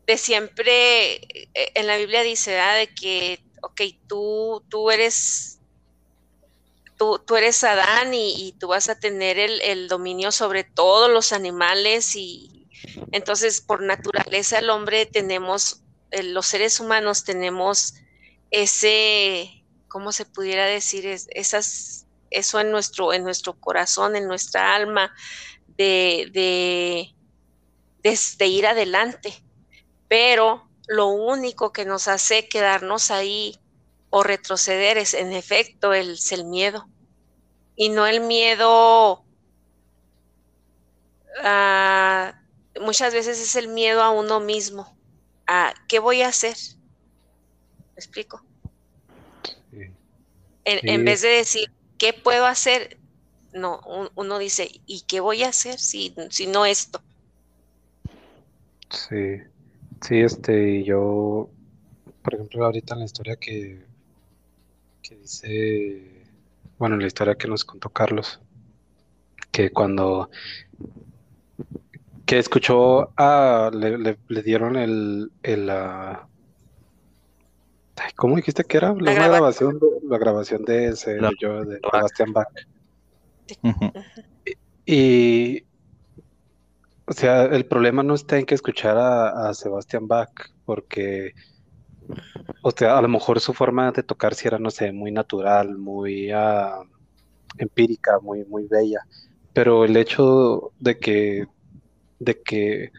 de 0.08 0.18
siempre, 0.18 1.14
eh, 1.14 1.72
en 1.76 1.86
la 1.86 1.96
Biblia 1.96 2.22
dice. 2.24 2.50
De 2.50 2.92
que, 2.92 3.38
ok, 3.62 3.82
tú, 4.08 4.64
tú 4.68 4.90
eres, 4.90 5.53
tú, 6.96 7.18
tú 7.18 7.36
eres 7.36 7.62
Adán 7.64 8.12
y, 8.14 8.54
tú 8.58 8.68
vas 8.68 8.88
a 8.88 8.98
tener 8.98 9.38
el, 9.38 9.60
el 9.62 9.88
dominio 9.88 10.32
sobre 10.32 10.64
todos 10.64 11.10
los 11.10 11.32
animales 11.32 12.14
y 12.16 12.68
entonces 13.12 13.60
por 13.60 13.82
naturaleza 13.82 14.58
el 14.58 14.70
hombre 14.70 15.06
tenemos, 15.06 15.82
eh, 16.10 16.22
los 16.22 16.46
seres 16.46 16.80
humanos 16.80 17.24
tenemos 17.24 17.94
ese, 18.50 19.64
¿cómo 19.88 20.12
se 20.12 20.26
pudiera 20.26 20.66
decir? 20.66 21.06
Es, 21.06 21.26
esas, 21.30 22.06
eso 22.30 22.60
en 22.60 22.70
nuestro, 22.70 23.12
en 23.12 23.24
nuestro 23.24 23.54
corazón, 23.58 24.16
en 24.16 24.26
nuestra 24.28 24.74
alma, 24.74 25.12
de, 25.76 26.30
de, 26.32 27.14
de 28.38 28.46
ir 28.46 28.66
adelante 28.66 29.44
pero 30.14 30.68
lo 30.86 31.08
único 31.08 31.72
que 31.72 31.84
nos 31.84 32.08
hace 32.08 32.48
quedarnos 32.48 33.10
ahí 33.10 33.58
o 34.16 34.22
retroceder 34.22 34.96
es 34.98 35.14
en 35.14 35.32
efecto 35.32 35.92
el, 35.94 36.12
es 36.14 36.32
el 36.32 36.44
miedo. 36.46 36.88
Y 37.76 37.90
no 37.90 38.06
el 38.06 38.20
miedo 38.22 39.26
uh, 41.42 42.30
muchas 42.80 43.12
veces 43.14 43.40
es 43.40 43.56
el 43.56 43.68
miedo 43.68 44.02
a 44.02 44.10
uno 44.10 44.40
mismo 44.40 44.98
a 45.46 45.74
qué 45.88 45.98
voy 45.98 46.22
a 46.22 46.28
hacer 46.28 46.56
me 47.96 48.00
explico 48.00 48.44
Sí. 49.70 49.96
en, 50.64 50.80
Sí. 50.80 50.88
en 50.88 51.04
vez 51.04 51.22
de 51.22 51.28
decir 51.28 51.68
qué 51.98 52.12
puedo 52.12 52.46
hacer 52.46 53.00
no 53.52 53.80
un, 53.86 54.10
uno 54.16 54.38
dice 54.38 54.68
y 54.86 55.04
qué 55.06 55.20
voy 55.20 55.42
a 55.44 55.48
hacer 55.48 55.78
si, 55.78 56.14
si 56.30 56.46
no 56.46 56.66
esto 56.66 57.04
Sí, 58.90 59.40
sí, 60.02 60.20
este, 60.20 60.84
yo, 60.84 61.50
por 62.22 62.34
ejemplo, 62.34 62.64
ahorita 62.64 62.94
en 62.94 63.00
la 63.00 63.06
historia 63.06 63.36
que, 63.36 63.86
que 65.14 65.20
dice, 65.20 66.26
bueno, 66.78 66.94
en 66.96 67.02
la 67.02 67.06
historia 67.06 67.34
que 67.36 67.48
nos 67.48 67.64
contó 67.64 67.88
Carlos, 67.90 68.40
que 69.50 69.70
cuando, 69.70 70.30
que 72.26 72.38
escuchó, 72.38 73.12
a, 73.16 73.70
le, 73.72 73.98
le, 73.98 74.18
le 74.28 74.42
dieron 74.42 74.76
el, 74.76 75.30
el, 75.42 75.70
ay, 75.70 76.16
¿cómo 78.16 78.36
dijiste 78.36 78.64
que 78.64 78.76
era? 78.78 78.94
La, 78.94 79.14
grabación, 79.14 79.78
de- 79.78 80.00
la 80.08 80.18
grabación 80.18 80.64
de 80.64 80.88
ese, 80.88 81.14
de, 81.14 81.30
yo- 81.40 81.64
de 81.64 81.78
Bach. 81.80 81.92
Sebastián 81.92 82.32
Bach. 82.32 82.48
Y, 84.86 85.64
o 87.06 87.12
sea, 87.12 87.44
el 87.44 87.66
problema 87.66 88.02
no 88.02 88.14
está 88.14 88.38
en 88.38 88.46
que 88.46 88.54
escuchar 88.54 88.98
a, 88.98 89.48
a 89.48 89.54
Sebastián 89.54 90.08
Bach, 90.08 90.30
porque, 90.64 91.32
o 92.62 92.70
sea, 92.70 92.98
a 92.98 93.02
lo 93.02 93.08
mejor 93.08 93.40
su 93.40 93.52
forma 93.52 93.92
de 93.92 94.02
tocar 94.02 94.34
sí 94.34 94.48
era, 94.48 94.58
no 94.58 94.70
sé, 94.70 94.92
muy 94.92 95.12
natural, 95.12 95.76
muy 95.76 96.30
ah, 96.30 96.80
empírica, 97.58 98.18
muy, 98.20 98.44
muy 98.44 98.66
bella, 98.66 99.00
pero 99.52 99.84
el 99.84 99.96
hecho 99.96 100.72
de 100.80 100.98
que, 100.98 101.46
de 102.18 102.42
que 102.42 102.90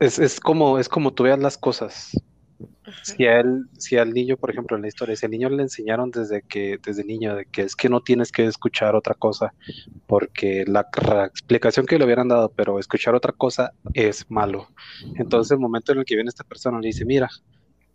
es, 0.00 0.18
es 0.18 0.40
como, 0.40 0.78
es 0.78 0.88
como 0.88 1.12
tú 1.12 1.24
veas 1.24 1.38
las 1.38 1.58
cosas. 1.58 2.12
Si 3.02 3.26
a 3.26 3.40
él, 3.40 3.66
si 3.78 3.98
al 3.98 4.12
niño, 4.12 4.36
por 4.36 4.50
ejemplo, 4.50 4.76
en 4.76 4.82
la 4.82 4.88
historia, 4.88 5.14
si 5.14 5.26
al 5.26 5.32
niño 5.32 5.48
le 5.50 5.62
enseñaron 5.62 6.10
desde 6.10 6.42
que, 6.42 6.78
desde 6.82 7.04
niño, 7.04 7.36
de 7.36 7.44
que 7.44 7.62
es 7.62 7.76
que 7.76 7.88
no 7.88 8.00
tienes 8.00 8.32
que 8.32 8.46
escuchar 8.46 8.96
otra 8.96 9.14
cosa, 9.14 9.52
porque 10.06 10.64
la, 10.66 10.88
la 11.06 11.26
explicación 11.26 11.86
que 11.86 11.98
le 11.98 12.04
hubieran 12.04 12.28
dado, 12.28 12.50
pero 12.50 12.78
escuchar 12.78 13.14
otra 13.14 13.32
cosa 13.32 13.72
es 13.92 14.28
malo. 14.30 14.68
Entonces, 15.16 15.52
el 15.52 15.58
momento 15.58 15.92
en 15.92 15.98
el 15.98 16.04
que 16.04 16.14
viene 16.14 16.28
esta 16.28 16.44
persona 16.44 16.80
le 16.80 16.88
dice, 16.88 17.04
mira, 17.04 17.28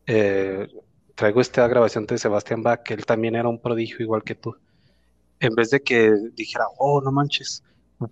eh, 0.07 0.67
traigo 1.15 1.41
esta 1.41 1.67
grabación 1.67 2.05
de 2.05 2.17
Sebastián 2.17 2.63
Bach, 2.63 2.83
que 2.83 2.93
él 2.93 3.05
también 3.05 3.35
era 3.35 3.47
un 3.47 3.59
prodigio 3.59 4.01
igual 4.01 4.23
que 4.23 4.35
tú. 4.35 4.55
En 5.39 5.55
vez 5.55 5.69
de 5.71 5.81
que 5.81 6.11
dijera, 6.35 6.65
oh, 6.77 7.01
no 7.01 7.11
manches, 7.11 7.63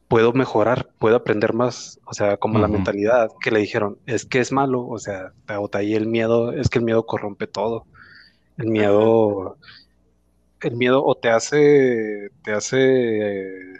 puedo 0.07 0.33
mejorar, 0.33 0.89
puedo 0.99 1.15
aprender 1.15 1.53
más, 1.53 1.99
o 2.05 2.13
sea, 2.13 2.37
como 2.37 2.59
la 2.59 2.67
mentalidad 2.67 3.29
que 3.41 3.51
le 3.51 3.59
dijeron, 3.59 3.97
es 4.05 4.25
que 4.25 4.39
es 4.39 4.51
malo, 4.51 4.87
o 4.87 4.99
sea, 4.99 5.33
o 5.57 5.67
de 5.67 5.77
ahí 5.77 5.95
el 5.95 6.07
miedo, 6.07 6.51
es 6.51 6.69
que 6.69 6.79
el 6.79 6.85
miedo 6.85 7.05
corrompe 7.05 7.47
todo. 7.47 7.85
El 8.57 8.67
miedo, 8.67 9.57
el 10.61 10.75
miedo 10.75 11.03
o 11.03 11.15
te 11.15 11.29
hace, 11.29 12.29
te 12.43 12.53
hace 12.53 13.73
eh, 13.73 13.79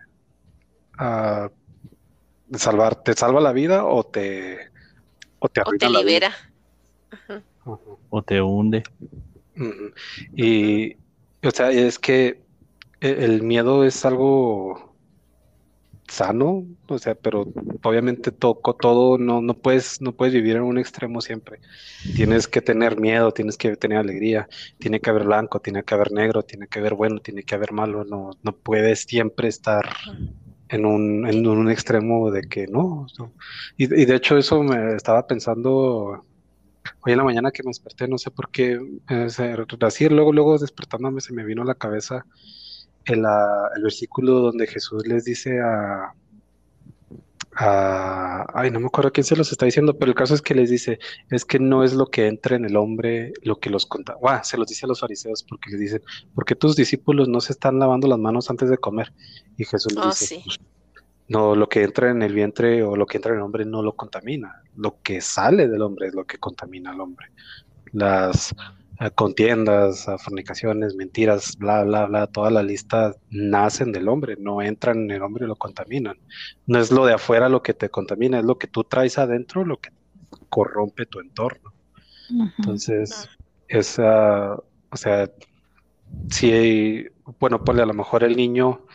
ah, 0.98 1.50
salvar, 2.54 3.04
te 3.04 3.14
salva 3.14 3.42
la 3.42 3.52
vida 3.52 3.86
o 3.86 4.04
te, 4.04 4.58
o 5.40 5.50
te 5.50 5.62
O 5.62 5.72
te 5.78 5.90
la 5.90 6.02
vida. 6.02 6.32
O 8.10 8.22
te 8.24 8.42
hunde. 8.42 8.84
Y, 10.36 10.94
o 11.44 11.52
sea, 11.54 11.72
es 11.72 12.00
que 12.00 12.44
e- 13.02 13.26
el 13.26 13.44
miedo 13.44 13.84
es 13.86 14.06
algo 14.06 14.98
sano, 16.08 16.66
o 16.90 17.00
sea, 17.00 17.16
pero 17.16 17.46
obviamente 17.84 18.32
toco 18.32 18.76
todo, 18.76 19.18
no, 19.18 19.42
no 19.42 19.54
puedes, 19.58 20.02
no 20.02 20.14
puedes 20.16 20.34
vivir 20.34 20.58
en 20.58 20.64
un 20.64 20.78
extremo 20.78 21.22
siempre. 21.22 21.60
Tienes 22.14 22.48
que 22.48 22.62
tener 22.62 23.00
miedo, 23.00 23.32
tienes 23.34 23.58
que 23.58 23.76
tener 23.78 24.00
alegría, 24.00 24.48
tiene 24.80 25.00
que 25.02 25.10
haber 25.10 25.26
blanco, 25.26 25.62
tiene 25.62 25.84
que 25.84 25.94
haber 25.96 26.12
negro, 26.12 26.44
tiene 26.44 26.68
que 26.68 26.80
haber 26.80 26.96
bueno, 26.96 27.20
tiene 27.22 27.44
que 27.44 27.56
haber 27.56 27.72
malo, 27.74 28.04
no, 28.06 28.32
no 28.44 28.58
puedes 28.58 29.02
siempre 29.04 29.48
estar 29.50 29.86
en 30.70 30.86
un, 30.86 31.28
en 31.28 31.48
un 31.48 31.70
extremo 31.72 32.32
de 32.32 32.44
que 32.44 32.68
no. 32.68 33.06
y 33.78 33.88
de 34.06 34.16
hecho 34.16 34.38
eso 34.38 34.64
me 34.64 34.96
estaba 34.96 35.28
pensando 35.28 36.26
hoy 37.02 37.12
en 37.14 37.18
la 37.18 37.24
mañana 37.24 37.52
que 37.52 37.64
me 37.64 37.70
desperté, 37.70 38.08
no 38.08 38.18
sé 38.18 38.32
por 38.32 38.50
qué, 38.52 38.80
eh, 39.10 39.28
así 39.82 40.10
luego, 40.10 40.34
luego 40.34 40.58
despertándome 40.58 41.22
se 41.22 41.34
me 41.34 41.44
vino 41.46 41.62
a 41.64 41.66
la 41.66 41.76
cabeza 41.76 42.26
el, 43.06 43.20
el 43.76 43.84
versículo 43.84 44.40
donde 44.40 44.68
Jesús 44.68 45.06
les 45.08 45.26
dice 45.26 45.60
a, 45.62 46.14
a- 47.56 48.46
ay, 48.54 48.72
no 48.72 48.80
me 48.80 48.88
acuerdo 48.88 49.12
quién 49.12 49.26
se 49.26 49.36
los 49.36 49.52
está 49.52 49.66
diciendo, 49.66 49.98
pero 49.98 50.10
el 50.12 50.16
caso 50.16 50.34
es 50.34 50.42
que 50.42 50.56
les 50.56 50.70
dice, 50.70 51.00
es 51.30 51.46
que 51.46 51.60
no 51.60 51.84
es 51.84 51.94
lo 51.94 52.08
que 52.08 52.28
entra 52.28 52.56
en 52.56 52.66
el 52.66 52.78
hombre 52.78 53.34
lo 53.44 53.60
que 53.60 53.70
los 53.70 53.86
conta, 53.86 54.14
Guau, 54.16 54.40
se 54.44 54.58
los 54.58 54.68
dice 54.68 54.86
a 54.86 54.90
los 54.90 55.00
fariseos 55.02 55.44
porque 55.48 55.72
les 55.72 55.80
dicen, 55.80 56.02
porque 56.34 56.56
tus 56.56 56.76
discípulos 56.76 57.28
no 57.28 57.42
se 57.42 57.54
están 57.54 57.80
lavando 57.80 58.08
las 58.08 58.20
manos 58.20 58.50
antes 58.50 58.70
de 58.70 58.78
comer? 58.78 59.14
Y 59.58 59.66
Jesús 59.66 59.94
les 59.94 60.06
Oh, 60.06 60.10
dice, 60.10 60.26
sí. 60.28 60.44
No, 61.28 61.56
lo 61.56 61.70
que 61.70 61.84
entra 61.84 62.12
en 62.12 62.22
el 62.22 62.34
vientre 62.34 62.84
o 62.84 62.96
lo 62.96 63.06
que 63.06 63.18
entra 63.18 63.32
en 63.32 63.38
el 63.38 63.44
hombre 63.44 63.66
no 63.66 63.82
lo 63.82 63.94
contamina. 63.96 64.62
Lo 64.76 65.02
que 65.02 65.22
sale 65.22 65.68
del 65.68 65.82
hombre 65.82 66.08
es 66.08 66.14
lo 66.14 66.26
que 66.26 66.38
contamina 66.38 66.92
al 66.92 67.02
hombre. 67.02 67.28
Las 67.94 68.54
eh, 69.00 69.10
contiendas, 69.16 70.08
eh, 70.08 70.16
fornicaciones, 70.20 70.96
mentiras, 70.96 71.58
bla, 71.58 71.84
bla, 71.84 72.06
bla, 72.06 72.28
toda 72.28 72.52
la 72.52 72.62
lista 72.62 73.16
nacen 73.30 73.92
del 73.92 74.08
hombre, 74.10 74.36
no 74.40 74.62
entran 74.62 75.04
en 75.04 75.12
el 75.12 75.22
hombre 75.24 75.46
y 75.46 75.48
lo 75.48 75.56
contaminan. 75.56 76.18
No 76.68 76.80
es 76.80 76.92
lo 76.92 77.06
de 77.06 77.14
afuera 77.14 77.50
lo 77.50 77.64
que 77.64 77.74
te 77.74 77.90
contamina, 77.90 78.40
es 78.40 78.46
lo 78.46 78.58
que 78.58 78.68
tú 78.68 78.84
traes 78.84 79.18
adentro 79.18 79.66
lo 79.66 79.78
que 79.78 79.90
corrompe 80.50 81.06
tu 81.06 81.20
entorno. 81.20 81.74
Entonces, 82.60 83.28
esa, 83.68 84.54
o 84.56 84.98
sea, 84.98 85.32
si, 86.30 87.06
bueno, 87.40 87.64
pues 87.64 87.80
a 87.80 87.86
lo 87.86 87.94
mejor 87.94 88.24
el 88.24 88.36
niño 88.36 88.86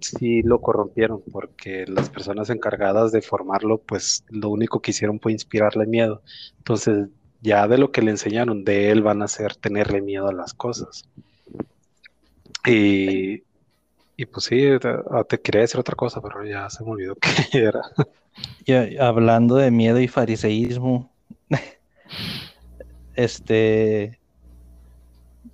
sí 0.00 0.42
lo 0.42 0.60
corrompieron 0.60 1.22
porque 1.32 1.84
las 1.86 2.10
personas 2.10 2.50
encargadas 2.50 3.12
de 3.12 3.22
formarlo, 3.22 3.78
pues 3.78 4.24
lo 4.28 4.50
único 4.50 4.80
que 4.80 4.90
hicieron 4.90 5.20
fue 5.20 5.32
inspirarle 5.32 5.86
miedo. 5.86 6.22
Entonces, 6.58 7.08
ya 7.40 7.68
de 7.68 7.78
lo 7.78 7.92
que 7.92 8.02
le 8.02 8.10
enseñaron, 8.10 8.64
de 8.64 8.90
él 8.90 9.02
van 9.02 9.22
a 9.22 9.26
hacer 9.26 9.54
tenerle 9.56 10.00
miedo 10.00 10.28
a 10.28 10.32
las 10.32 10.54
cosas. 10.54 11.08
Y, 12.66 13.42
y 14.16 14.26
pues 14.26 14.46
sí, 14.46 14.78
te, 14.80 14.88
ah, 15.10 15.24
te 15.28 15.40
quería 15.40 15.62
decir 15.62 15.78
otra 15.78 15.94
cosa, 15.94 16.20
pero 16.20 16.44
ya 16.44 16.68
se 16.70 16.82
me 16.84 16.90
olvidó 16.90 17.16
qué 17.52 17.58
era. 17.58 17.82
Y 18.64 18.96
hablando 18.96 19.56
de 19.56 19.70
miedo 19.70 20.00
y 20.00 20.08
fariseísmo, 20.08 21.12
este, 23.14 24.18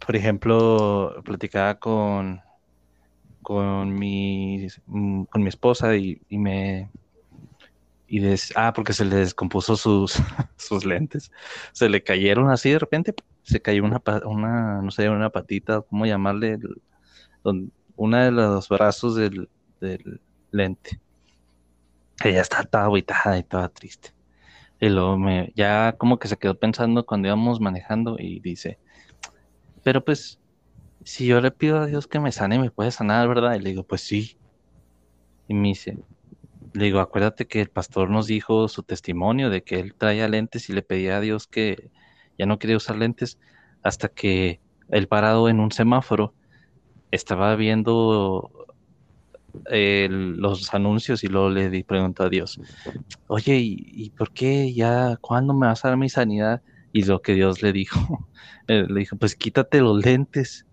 por 0.04 0.16
ejemplo, 0.16 1.20
platicaba 1.24 1.78
con, 1.78 2.40
con 3.42 3.94
mi, 3.98 4.66
mm, 4.86 5.24
con 5.24 5.42
mi 5.42 5.48
esposa 5.48 5.96
y, 5.96 6.20
y 6.28 6.38
me, 6.38 6.90
y 8.06 8.20
des- 8.20 8.52
ah, 8.56 8.72
porque 8.72 8.92
se 8.92 9.04
le 9.04 9.16
descompuso 9.16 9.76
sus, 9.76 10.14
sus 10.58 10.84
lentes, 10.84 11.30
se 11.72 11.88
le 11.88 12.02
cayeron 12.02 12.50
así 12.50 12.70
de 12.70 12.78
repente, 12.78 13.14
se 13.42 13.62
cayó 13.62 13.84
una, 13.84 14.02
una, 14.26 14.82
no 14.82 14.90
sé, 14.90 15.08
una 15.08 15.30
patita, 15.30 15.82
¿cómo 15.82 16.06
llamarle? 16.06 16.58
Una 17.96 18.24
de 18.24 18.32
los 18.32 18.68
brazos 18.68 19.14
del, 19.16 19.48
del 19.80 20.20
lente. 20.50 21.00
Ella 22.24 22.40
está 22.42 22.64
toda 22.64 22.84
aguitada 22.86 23.38
y 23.38 23.44
toda 23.44 23.68
triste. 23.68 24.10
Y 24.80 24.88
luego 24.90 25.18
me, 25.18 25.52
ya 25.56 25.96
como 25.98 26.18
que 26.18 26.28
se 26.28 26.38
quedó 26.38 26.58
pensando 26.58 27.06
cuando 27.06 27.28
íbamos 27.28 27.60
manejando 27.60 28.16
y 28.18 28.40
dice, 28.40 28.80
pero 29.82 30.04
pues, 30.04 30.39
si 31.04 31.26
yo 31.26 31.40
le 31.40 31.50
pido 31.50 31.78
a 31.78 31.86
Dios 31.86 32.06
que 32.06 32.20
me 32.20 32.32
sane, 32.32 32.58
me 32.58 32.70
puede 32.70 32.90
sanar, 32.90 33.28
¿verdad? 33.28 33.54
Y 33.54 33.60
le 33.60 33.70
digo, 33.70 33.84
pues 33.84 34.02
sí. 34.02 34.38
Y 35.48 35.54
me 35.54 35.68
dice, 35.68 35.98
le 36.74 36.84
digo, 36.86 37.00
acuérdate 37.00 37.46
que 37.46 37.60
el 37.60 37.70
pastor 37.70 38.10
nos 38.10 38.26
dijo 38.26 38.68
su 38.68 38.82
testimonio 38.82 39.50
de 39.50 39.62
que 39.62 39.80
él 39.80 39.94
traía 39.96 40.28
lentes 40.28 40.68
y 40.68 40.72
le 40.72 40.82
pedía 40.82 41.16
a 41.18 41.20
Dios 41.20 41.46
que 41.46 41.90
ya 42.38 42.46
no 42.46 42.58
quería 42.58 42.76
usar 42.76 42.96
lentes 42.96 43.38
hasta 43.82 44.08
que 44.08 44.60
él 44.88 45.08
parado 45.08 45.48
en 45.48 45.60
un 45.60 45.72
semáforo 45.72 46.34
estaba 47.10 47.56
viendo 47.56 48.50
eh, 49.70 50.08
los 50.10 50.72
anuncios 50.74 51.24
y 51.24 51.28
luego 51.28 51.50
le 51.50 51.70
di 51.70 51.82
pregunta 51.84 52.24
a 52.24 52.28
Dios, 52.28 52.60
oye, 53.26 53.58
¿y, 53.58 53.76
y 53.78 54.10
por 54.10 54.32
qué 54.32 54.72
ya, 54.74 55.16
cuándo 55.20 55.54
me 55.54 55.66
vas 55.66 55.84
a 55.84 55.88
dar 55.88 55.98
mi 55.98 56.08
sanidad? 56.08 56.62
Y 56.92 57.04
lo 57.04 57.22
que 57.22 57.34
Dios 57.34 57.62
le 57.62 57.72
dijo, 57.72 57.98
eh, 58.68 58.86
le 58.88 59.00
dijo, 59.00 59.16
pues 59.16 59.36
quítate 59.36 59.80
los 59.80 60.04
lentes, 60.04 60.66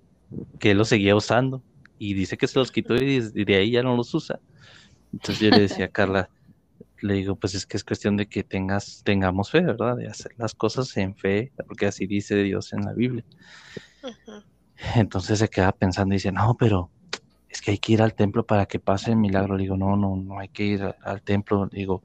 que 0.60 0.72
él 0.72 0.78
los 0.78 0.90
seguía 0.90 1.16
usando. 1.16 1.62
Y 2.00 2.14
dice 2.14 2.38
que 2.38 2.48
se 2.48 2.60
los 2.60 2.72
quitó 2.72 2.96
y 2.96 3.20
de, 3.20 3.56
ahí 3.56 3.72
ya 3.72 3.84
no 3.84 3.96
los 3.96 4.14
usa. 4.14 4.40
Entonces 5.12 5.40
yo 5.40 5.50
le 5.50 5.62
decía 5.62 5.86
a 5.86 5.90
Carla, 5.90 6.30
le 7.02 7.16
digo, 7.16 7.36
pues 7.36 7.56
es 7.56 7.66
que 7.66 7.78
es 7.78 7.84
cuestión 7.84 8.18
de 8.18 8.28
que 8.28 8.44
tengas, 8.44 9.02
tengamos 9.04 9.50
fe, 9.50 9.62
¿verdad? 9.62 9.96
De 9.96 10.08
hacer 10.08 10.34
las 10.38 10.54
cosas 10.54 10.96
en 10.98 11.16
fe, 11.16 11.52
porque 11.66 11.88
así 11.88 12.06
dice 12.06 12.36
Dios 12.44 12.74
en 12.74 12.82
la 12.82 12.94
Biblia. 12.94 13.24
Entonces 14.96 15.40
se 15.40 15.50
queda 15.50 15.72
pensando 15.72 16.14
y 16.14 16.18
dice, 16.18 16.32
no, 16.32 16.56
pero 16.60 16.92
es 17.50 17.62
que 17.62 17.72
hay 17.72 17.78
que 17.80 17.94
ir 17.94 18.02
al 18.02 18.14
templo 18.14 18.46
para 18.46 18.66
que 18.68 18.80
pase 18.80 19.12
el 19.12 19.18
milagro. 19.18 19.56
Le 19.56 19.64
digo, 19.64 19.78
no, 19.78 19.96
no, 19.96 20.16
no 20.16 20.40
hay 20.40 20.50
que 20.50 20.64
ir 20.64 20.96
al 21.02 21.22
templo. 21.24 21.68
Le 21.72 21.80
digo, 21.80 22.04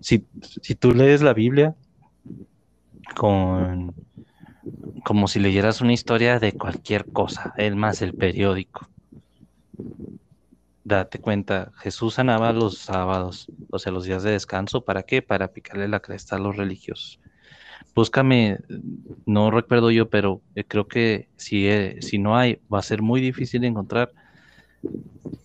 si, 0.00 0.24
si 0.60 0.74
tú 0.74 0.92
lees 0.92 1.22
la 1.22 1.34
Biblia 1.34 1.74
con 3.16 3.94
como 5.04 5.28
si 5.28 5.40
leyeras 5.40 5.80
una 5.80 5.92
historia 5.92 6.38
de 6.38 6.52
cualquier 6.52 7.06
cosa, 7.06 7.52
el 7.56 7.76
más 7.76 8.02
el 8.02 8.14
periódico. 8.14 8.88
Date 10.84 11.18
cuenta, 11.18 11.72
Jesús 11.76 12.14
sanaba 12.14 12.52
los 12.52 12.78
sábados, 12.78 13.46
o 13.70 13.78
sea, 13.78 13.92
los 13.92 14.04
días 14.04 14.22
de 14.22 14.32
descanso, 14.32 14.84
¿para 14.84 15.04
qué? 15.04 15.22
Para 15.22 15.48
picarle 15.48 15.88
la 15.88 16.00
cresta 16.00 16.36
a 16.36 16.38
los 16.38 16.56
religiosos. 16.56 17.20
Búscame, 17.94 18.58
no 19.26 19.50
recuerdo 19.50 19.90
yo, 19.90 20.08
pero 20.08 20.40
eh, 20.54 20.64
creo 20.64 20.88
que 20.88 21.28
si, 21.36 21.68
eh, 21.68 21.98
si 22.00 22.18
no 22.18 22.36
hay, 22.36 22.58
va 22.72 22.78
a 22.78 22.82
ser 22.82 23.02
muy 23.02 23.20
difícil 23.20 23.64
encontrar 23.64 24.12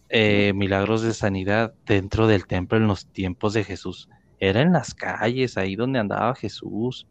eh, 0.09 0.53
milagros 0.53 1.01
de 1.01 1.13
sanidad 1.13 1.73
dentro 1.85 2.27
del 2.27 2.47
templo 2.47 2.77
en 2.77 2.87
los 2.87 3.07
tiempos 3.07 3.53
de 3.53 3.63
Jesús. 3.63 4.09
Era 4.39 4.61
en 4.61 4.71
las 4.71 4.93
calles, 4.93 5.57
ahí 5.57 5.75
donde 5.75 5.99
andaba 5.99 6.35
Jesús. 6.35 7.07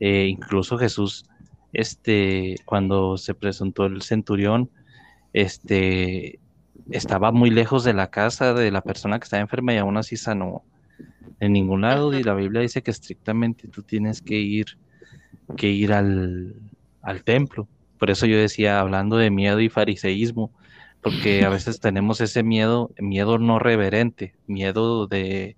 Eh, 0.00 0.26
incluso 0.28 0.78
Jesús, 0.78 1.24
este, 1.72 2.56
cuando 2.64 3.16
se 3.16 3.34
presentó 3.34 3.86
el 3.86 4.02
centurión, 4.02 4.70
este, 5.32 6.40
estaba 6.90 7.32
muy 7.32 7.50
lejos 7.50 7.84
de 7.84 7.94
la 7.94 8.10
casa 8.10 8.54
de 8.54 8.70
la 8.70 8.80
persona 8.80 9.18
que 9.18 9.24
estaba 9.24 9.40
enferma 9.40 9.74
y 9.74 9.78
aún 9.78 9.96
así 9.96 10.16
sanó. 10.16 10.62
En 11.40 11.52
ningún 11.52 11.82
lado, 11.82 12.12
y 12.18 12.22
la 12.22 12.34
Biblia 12.34 12.62
dice 12.62 12.82
que 12.82 12.90
estrictamente 12.90 13.68
tú 13.68 13.82
tienes 13.82 14.22
que 14.22 14.36
ir, 14.36 14.66
que 15.56 15.68
ir 15.68 15.92
al, 15.92 16.54
al 17.02 17.22
templo. 17.22 17.68
Por 17.98 18.10
eso 18.10 18.26
yo 18.26 18.38
decía, 18.38 18.80
hablando 18.80 19.16
de 19.16 19.30
miedo 19.30 19.60
y 19.60 19.68
fariseísmo, 19.68 20.50
porque 21.02 21.44
a 21.44 21.48
veces 21.48 21.80
tenemos 21.80 22.20
ese 22.20 22.42
miedo, 22.42 22.90
miedo 22.98 23.38
no 23.38 23.58
reverente, 23.58 24.34
miedo 24.46 25.06
de, 25.06 25.56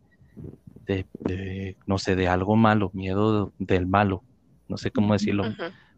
de, 0.86 1.06
de, 1.20 1.76
no 1.86 1.98
sé, 1.98 2.16
de 2.16 2.28
algo 2.28 2.56
malo, 2.56 2.90
miedo 2.92 3.52
del 3.58 3.86
malo, 3.86 4.22
no 4.70 4.78
sé 4.78 4.92
cómo 4.92 5.14
decirlo. 5.14 5.50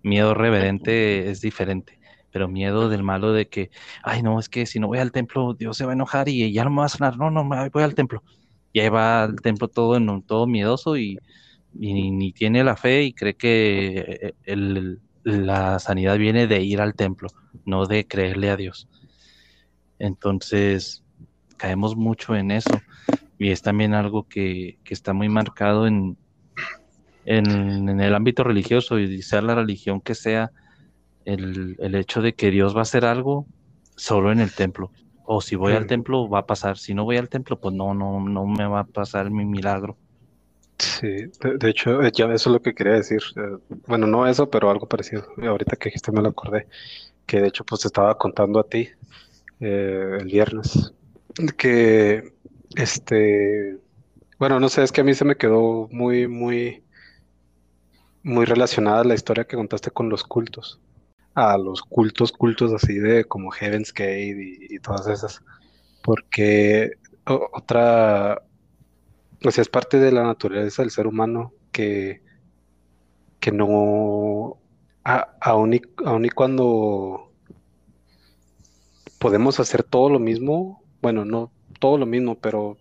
Miedo 0.02 0.34
reverente 0.34 1.30
es 1.30 1.40
diferente, 1.42 2.00
pero 2.32 2.48
miedo 2.48 2.88
del 2.90 3.04
malo 3.04 3.32
de 3.32 3.48
que, 3.48 3.70
ay, 4.04 4.22
no, 4.22 4.40
es 4.40 4.48
que 4.48 4.66
si 4.66 4.80
no 4.80 4.88
voy 4.88 4.98
al 5.00 5.12
templo, 5.12 5.54
Dios 5.54 5.76
se 5.78 5.84
va 5.86 5.92
a 5.92 5.94
enojar 5.94 6.28
y 6.30 6.52
ya 6.52 6.64
no 6.64 6.70
me 6.70 6.78
va 6.78 6.86
a 6.86 6.88
sanar. 6.90 7.18
No, 7.18 7.30
no, 7.30 7.44
me 7.44 7.68
voy 7.70 7.84
al 7.84 7.94
templo. 7.94 8.24
Y 8.72 8.80
ahí 8.80 8.90
va 8.90 9.24
al 9.24 9.36
templo 9.42 9.68
todo, 9.68 9.96
en 9.96 10.10
un- 10.10 10.24
todo 10.26 10.46
miedoso 10.48 10.96
y, 10.98 11.22
y 11.74 11.94
ni, 11.94 12.10
ni 12.12 12.32
tiene 12.32 12.64
la 12.64 12.76
fe 12.76 13.04
y 13.04 13.14
cree 13.14 13.36
que 13.36 13.98
eh, 14.22 14.34
el- 14.44 15.00
la 15.24 15.78
sanidad 15.80 16.18
viene 16.18 16.46
de 16.48 16.62
ir 16.62 16.80
al 16.80 16.94
templo, 16.94 17.28
no 17.64 17.86
de 17.86 18.06
creerle 18.08 18.50
a 18.50 18.56
Dios. 18.56 18.88
Entonces, 19.98 21.04
caemos 21.58 21.96
mucho 21.96 22.34
en 22.36 22.50
eso. 22.50 22.84
Y 23.38 23.50
es 23.50 23.62
también 23.62 23.94
algo 23.94 24.28
que, 24.28 24.78
que 24.84 24.94
está 24.94 25.12
muy 25.12 25.28
marcado 25.28 25.86
en, 25.86 26.18
en, 27.24 27.88
en 27.88 28.00
el 28.00 28.14
ámbito 28.14 28.44
religioso 28.44 28.98
y 28.98 29.22
sea 29.22 29.42
la 29.42 29.54
religión 29.54 30.00
que 30.00 30.14
sea, 30.14 30.52
el, 31.24 31.76
el 31.80 31.94
hecho 31.96 32.22
de 32.22 32.34
que 32.34 32.50
Dios 32.50 32.74
va 32.76 32.80
a 32.80 32.82
hacer 32.82 33.04
algo 33.04 33.48
solo 33.96 34.32
en 34.32 34.40
el 34.40 34.54
templo. 34.54 34.94
O 35.24 35.40
si 35.42 35.56
voy 35.56 35.74
al 35.74 35.86
Mm. 35.86 35.86
templo 35.86 36.28
va 36.28 36.40
a 36.40 36.46
pasar, 36.46 36.78
si 36.78 36.94
no 36.94 37.04
voy 37.04 37.16
al 37.18 37.28
templo, 37.30 37.60
pues 37.60 37.74
no, 37.74 37.94
no, 37.94 38.20
no 38.20 38.46
me 38.46 38.66
va 38.66 38.80
a 38.80 38.84
pasar 38.86 39.30
mi 39.30 39.44
milagro. 39.46 39.98
Sí, 40.78 41.06
de, 41.08 41.58
de 41.58 41.70
hecho, 41.70 42.02
eh, 42.02 42.10
ya 42.12 42.24
eso 42.26 42.50
es 42.50 42.54
lo 42.54 42.60
que 42.62 42.74
quería 42.74 42.94
decir. 42.94 43.20
eh, 43.36 43.58
bueno, 43.86 44.06
no 44.06 44.26
eso, 44.26 44.50
pero 44.50 44.70
algo 44.70 44.88
parecido. 44.88 45.24
Ahorita 45.42 45.76
que 45.76 45.86
dijiste 45.90 46.10
me 46.12 46.22
lo 46.22 46.28
acordé. 46.30 46.68
Que 47.26 47.40
de 47.40 47.48
hecho, 47.48 47.64
pues 47.64 47.82
te 47.82 47.88
estaba 47.88 48.18
contando 48.18 48.60
a 48.60 48.68
ti 48.68 48.88
eh, 49.60 50.18
el 50.20 50.26
viernes. 50.26 50.94
Que, 51.56 52.34
este, 52.76 53.78
bueno, 54.38 54.60
no 54.60 54.68
sé, 54.68 54.82
es 54.84 54.92
que 54.92 55.02
a 55.02 55.04
mí 55.04 55.14
se 55.14 55.24
me 55.24 55.36
quedó 55.36 55.88
muy, 55.92 56.28
muy, 56.28 56.84
muy 58.22 58.44
relacionada 58.44 59.04
la 59.04 59.14
historia 59.14 59.44
que 59.44 59.56
contaste 59.56 59.90
con 59.90 60.08
los 60.08 60.24
cultos. 60.24 60.80
A 61.34 61.56
los 61.56 61.82
cultos, 61.82 62.32
cultos 62.32 62.72
así 62.72 62.98
de 62.98 63.24
como 63.24 63.50
Heaven's 63.50 63.92
Gate 63.92 64.36
y, 64.70 64.78
todas 64.80 65.06
esas. 65.08 65.40
Porque 66.02 66.92
otra, 67.24 68.42
o 69.44 69.50
sea, 69.50 69.62
es 69.62 69.68
parte 69.68 69.98
de 69.98 70.12
la 70.12 70.24
naturaleza 70.24 70.82
del 70.82 70.90
ser 70.90 71.06
humano 71.06 71.52
que, 71.72 72.22
que 73.40 73.52
no, 73.52 74.58
a- 75.04 75.34
aun 75.40 75.74
y, 75.74 75.82
aun 76.04 76.24
y 76.24 76.30
cuando 76.30 77.32
podemos 79.18 79.58
hacer 79.60 79.82
todo 79.84 80.10
lo 80.10 80.18
mismo, 80.18 80.82
bueno, 81.00 81.24
no 81.24 81.52
todo 81.80 81.98
lo 81.98 82.06
mismo, 82.06 82.36
pero 82.38 82.76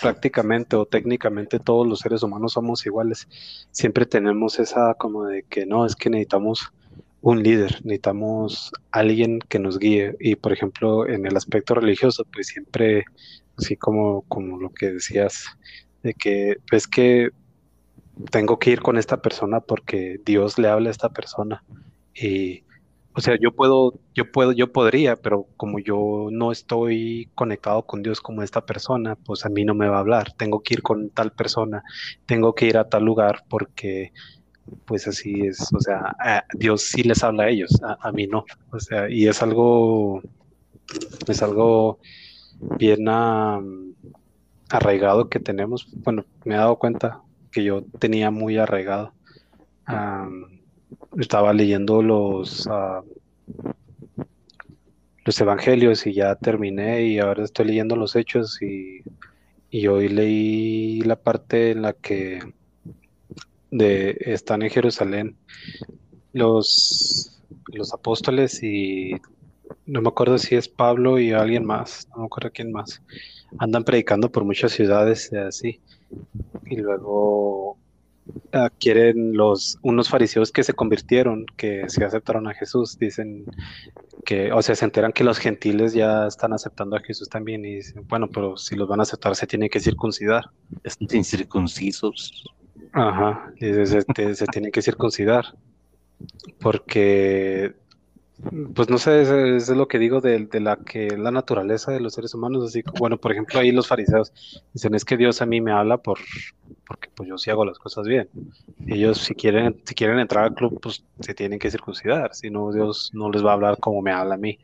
prácticamente 0.00 0.76
o 0.76 0.86
técnicamente 0.86 1.58
todos 1.58 1.86
los 1.86 2.00
seres 2.00 2.22
humanos 2.22 2.52
somos 2.52 2.84
iguales. 2.86 3.28
Siempre 3.70 4.06
tenemos 4.06 4.58
esa 4.58 4.94
como 4.94 5.24
de 5.24 5.44
que 5.44 5.66
no, 5.66 5.86
es 5.86 5.96
que 5.96 6.10
necesitamos 6.10 6.72
un 7.20 7.42
líder, 7.42 7.80
necesitamos 7.84 8.72
alguien 8.90 9.40
que 9.40 9.58
nos 9.58 9.78
guíe. 9.78 10.16
Y 10.20 10.36
por 10.36 10.52
ejemplo, 10.52 11.08
en 11.08 11.26
el 11.26 11.36
aspecto 11.36 11.74
religioso, 11.74 12.24
pues 12.32 12.48
siempre, 12.48 13.04
así 13.56 13.76
como, 13.76 14.22
como 14.22 14.58
lo 14.58 14.70
que 14.70 14.92
decías, 14.92 15.44
de 16.02 16.14
que 16.14 16.56
es 16.72 16.86
que 16.86 17.30
tengo 18.30 18.58
que 18.58 18.70
ir 18.70 18.80
con 18.80 18.98
esta 18.98 19.20
persona 19.22 19.60
porque 19.60 20.20
Dios 20.24 20.58
le 20.58 20.68
habla 20.68 20.88
a 20.88 20.92
esta 20.92 21.08
persona. 21.10 21.64
Y, 22.14 22.64
o 23.14 23.20
sea, 23.20 23.36
yo 23.40 23.52
puedo, 23.52 23.94
yo 24.14 24.30
puedo, 24.30 24.52
yo 24.52 24.72
podría, 24.72 25.16
pero 25.16 25.46
como 25.56 25.80
yo 25.80 26.28
no 26.30 26.52
estoy 26.52 27.28
conectado 27.34 27.84
con 27.84 28.02
Dios 28.02 28.20
como 28.20 28.42
esta 28.42 28.64
persona, 28.64 29.16
pues 29.16 29.44
a 29.44 29.48
mí 29.48 29.64
no 29.64 29.74
me 29.74 29.88
va 29.88 29.96
a 29.96 30.00
hablar. 30.00 30.32
Tengo 30.36 30.62
que 30.62 30.74
ir 30.74 30.82
con 30.82 31.10
tal 31.10 31.32
persona, 31.32 31.82
tengo 32.26 32.54
que 32.54 32.66
ir 32.66 32.78
a 32.78 32.88
tal 32.88 33.04
lugar 33.04 33.44
porque, 33.48 34.12
pues 34.86 35.08
así 35.08 35.42
es. 35.46 35.72
O 35.74 35.80
sea, 35.80 36.16
a 36.20 36.44
Dios 36.54 36.82
sí 36.82 37.02
les 37.04 37.24
habla 37.24 37.44
a 37.44 37.48
ellos, 37.50 37.70
a, 37.82 37.98
a 38.08 38.12
mí 38.12 38.26
no. 38.26 38.44
O 38.72 38.80
sea, 38.80 39.10
y 39.10 39.28
es 39.28 39.42
algo, 39.42 40.22
es 41.26 41.42
algo 41.42 41.98
bien 42.60 43.08
am, 43.08 43.94
arraigado 44.70 45.28
que 45.28 45.40
tenemos. 45.40 45.88
Bueno, 45.92 46.24
me 46.44 46.54
he 46.54 46.58
dado 46.58 46.78
cuenta 46.78 47.22
que 47.52 47.64
yo 47.64 47.82
tenía 47.98 48.30
muy 48.30 48.58
arraigado. 48.58 49.12
Am, 49.86 50.57
estaba 51.18 51.52
leyendo 51.52 52.02
los, 52.02 52.66
ah, 52.70 53.02
los 55.24 55.40
evangelios 55.40 56.06
y 56.06 56.14
ya 56.14 56.34
terminé 56.36 57.06
y 57.06 57.18
ahora 57.18 57.44
estoy 57.44 57.66
leyendo 57.66 57.96
los 57.96 58.16
hechos 58.16 58.60
y, 58.62 59.02
y 59.70 59.86
hoy 59.86 60.08
leí 60.08 61.00
la 61.02 61.16
parte 61.16 61.72
en 61.72 61.82
la 61.82 61.92
que 61.92 62.40
de, 63.70 64.16
están 64.20 64.62
en 64.62 64.70
Jerusalén 64.70 65.36
los, 66.32 67.40
los 67.66 67.92
apóstoles 67.92 68.62
y 68.62 69.12
no 69.86 70.02
me 70.02 70.08
acuerdo 70.08 70.38
si 70.38 70.54
es 70.54 70.68
Pablo 70.68 71.18
y 71.18 71.32
alguien 71.32 71.64
más, 71.64 72.08
no 72.10 72.20
me 72.20 72.26
acuerdo 72.26 72.50
quién 72.52 72.72
más. 72.72 73.02
Andan 73.58 73.84
predicando 73.84 74.30
por 74.30 74.44
muchas 74.44 74.72
ciudades 74.72 75.32
así. 75.32 75.80
Y 76.66 76.76
luego 76.76 77.78
ah, 78.52 78.70
quieren 78.78 79.36
los 79.36 79.78
unos 79.82 80.08
fariseos 80.08 80.52
que 80.52 80.62
se 80.64 80.74
convirtieron, 80.74 81.46
que 81.56 81.88
se 81.88 82.04
aceptaron 82.04 82.46
a 82.48 82.54
Jesús, 82.54 82.98
dicen 82.98 83.44
que, 84.24 84.52
o 84.52 84.62
sea, 84.62 84.74
se 84.74 84.84
enteran 84.84 85.12
que 85.12 85.24
los 85.24 85.38
gentiles 85.38 85.92
ya 85.94 86.26
están 86.26 86.52
aceptando 86.52 86.96
a 86.96 87.00
Jesús 87.00 87.28
también 87.28 87.64
y 87.64 87.76
dicen, 87.76 88.06
bueno, 88.08 88.28
pero 88.28 88.56
si 88.56 88.76
los 88.76 88.88
van 88.88 89.00
a 89.00 89.04
aceptar 89.04 89.34
se 89.36 89.46
tienen 89.46 89.68
que 89.68 89.80
circuncidar. 89.80 90.44
Estos 90.82 91.14
incircuncisos. 91.14 92.44
Ajá, 92.92 93.52
se, 93.58 94.02
te- 94.04 94.34
se 94.34 94.46
tienen 94.46 94.70
que 94.72 94.82
circuncidar 94.82 95.44
porque, 96.60 97.74
pues 98.74 98.88
no 98.88 98.98
sé, 98.98 99.22
eso 99.22 99.36
es 99.44 99.68
lo 99.70 99.88
que 99.88 99.98
digo 99.98 100.20
de, 100.20 100.46
de 100.46 100.60
la 100.60 100.76
que 100.76 101.16
la 101.16 101.30
naturaleza 101.30 101.92
de 101.92 102.00
los 102.00 102.14
seres 102.14 102.34
humanos, 102.34 102.64
así, 102.64 102.82
que, 102.82 102.92
bueno, 102.98 103.18
por 103.18 103.32
ejemplo, 103.32 103.58
ahí 103.60 103.72
los 103.72 103.88
fariseos 103.88 104.32
dicen, 104.72 104.94
es 104.94 105.04
que 105.04 105.16
Dios 105.16 105.42
a 105.42 105.46
mí 105.46 105.60
me 105.60 105.72
habla 105.72 105.98
por, 105.98 106.18
porque 106.88 107.10
pues 107.14 107.28
yo 107.28 107.36
sí 107.36 107.50
hago 107.50 107.66
las 107.66 107.78
cosas 107.78 108.06
bien. 108.06 108.30
Ellos 108.86 109.18
si 109.18 109.34
quieren, 109.34 109.76
si 109.84 109.94
quieren 109.94 110.18
entrar 110.18 110.44
al 110.44 110.54
club, 110.54 110.80
pues 110.80 111.04
se 111.20 111.34
tienen 111.34 111.58
que 111.58 111.70
circuncidar, 111.70 112.34
si 112.34 112.50
no, 112.50 112.72
Dios 112.72 113.10
no 113.12 113.30
les 113.30 113.44
va 113.44 113.50
a 113.50 113.54
hablar 113.54 113.78
como 113.78 114.00
me 114.00 114.10
habla 114.10 114.36
a 114.36 114.38
mí. 114.38 114.58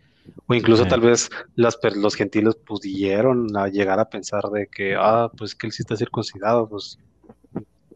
O 0.47 0.55
incluso 0.55 0.85
Sí. 0.85 0.89
tal 0.89 1.01
vez 1.01 1.29
las, 1.55 1.79
los 1.97 2.15
gentiles 2.15 2.57
pudieron 2.57 3.55
a 3.57 3.69
llegar 3.69 4.01
a 4.01 4.09
pensar 4.09 4.43
de 4.45 4.69
que, 4.69 4.97
ah, 4.99 5.31
pues 5.37 5.55
que 5.55 5.67
él 5.67 5.73
sí 5.73 5.83
está 5.83 5.97
circuncidado, 5.97 6.67
pues 6.67 6.99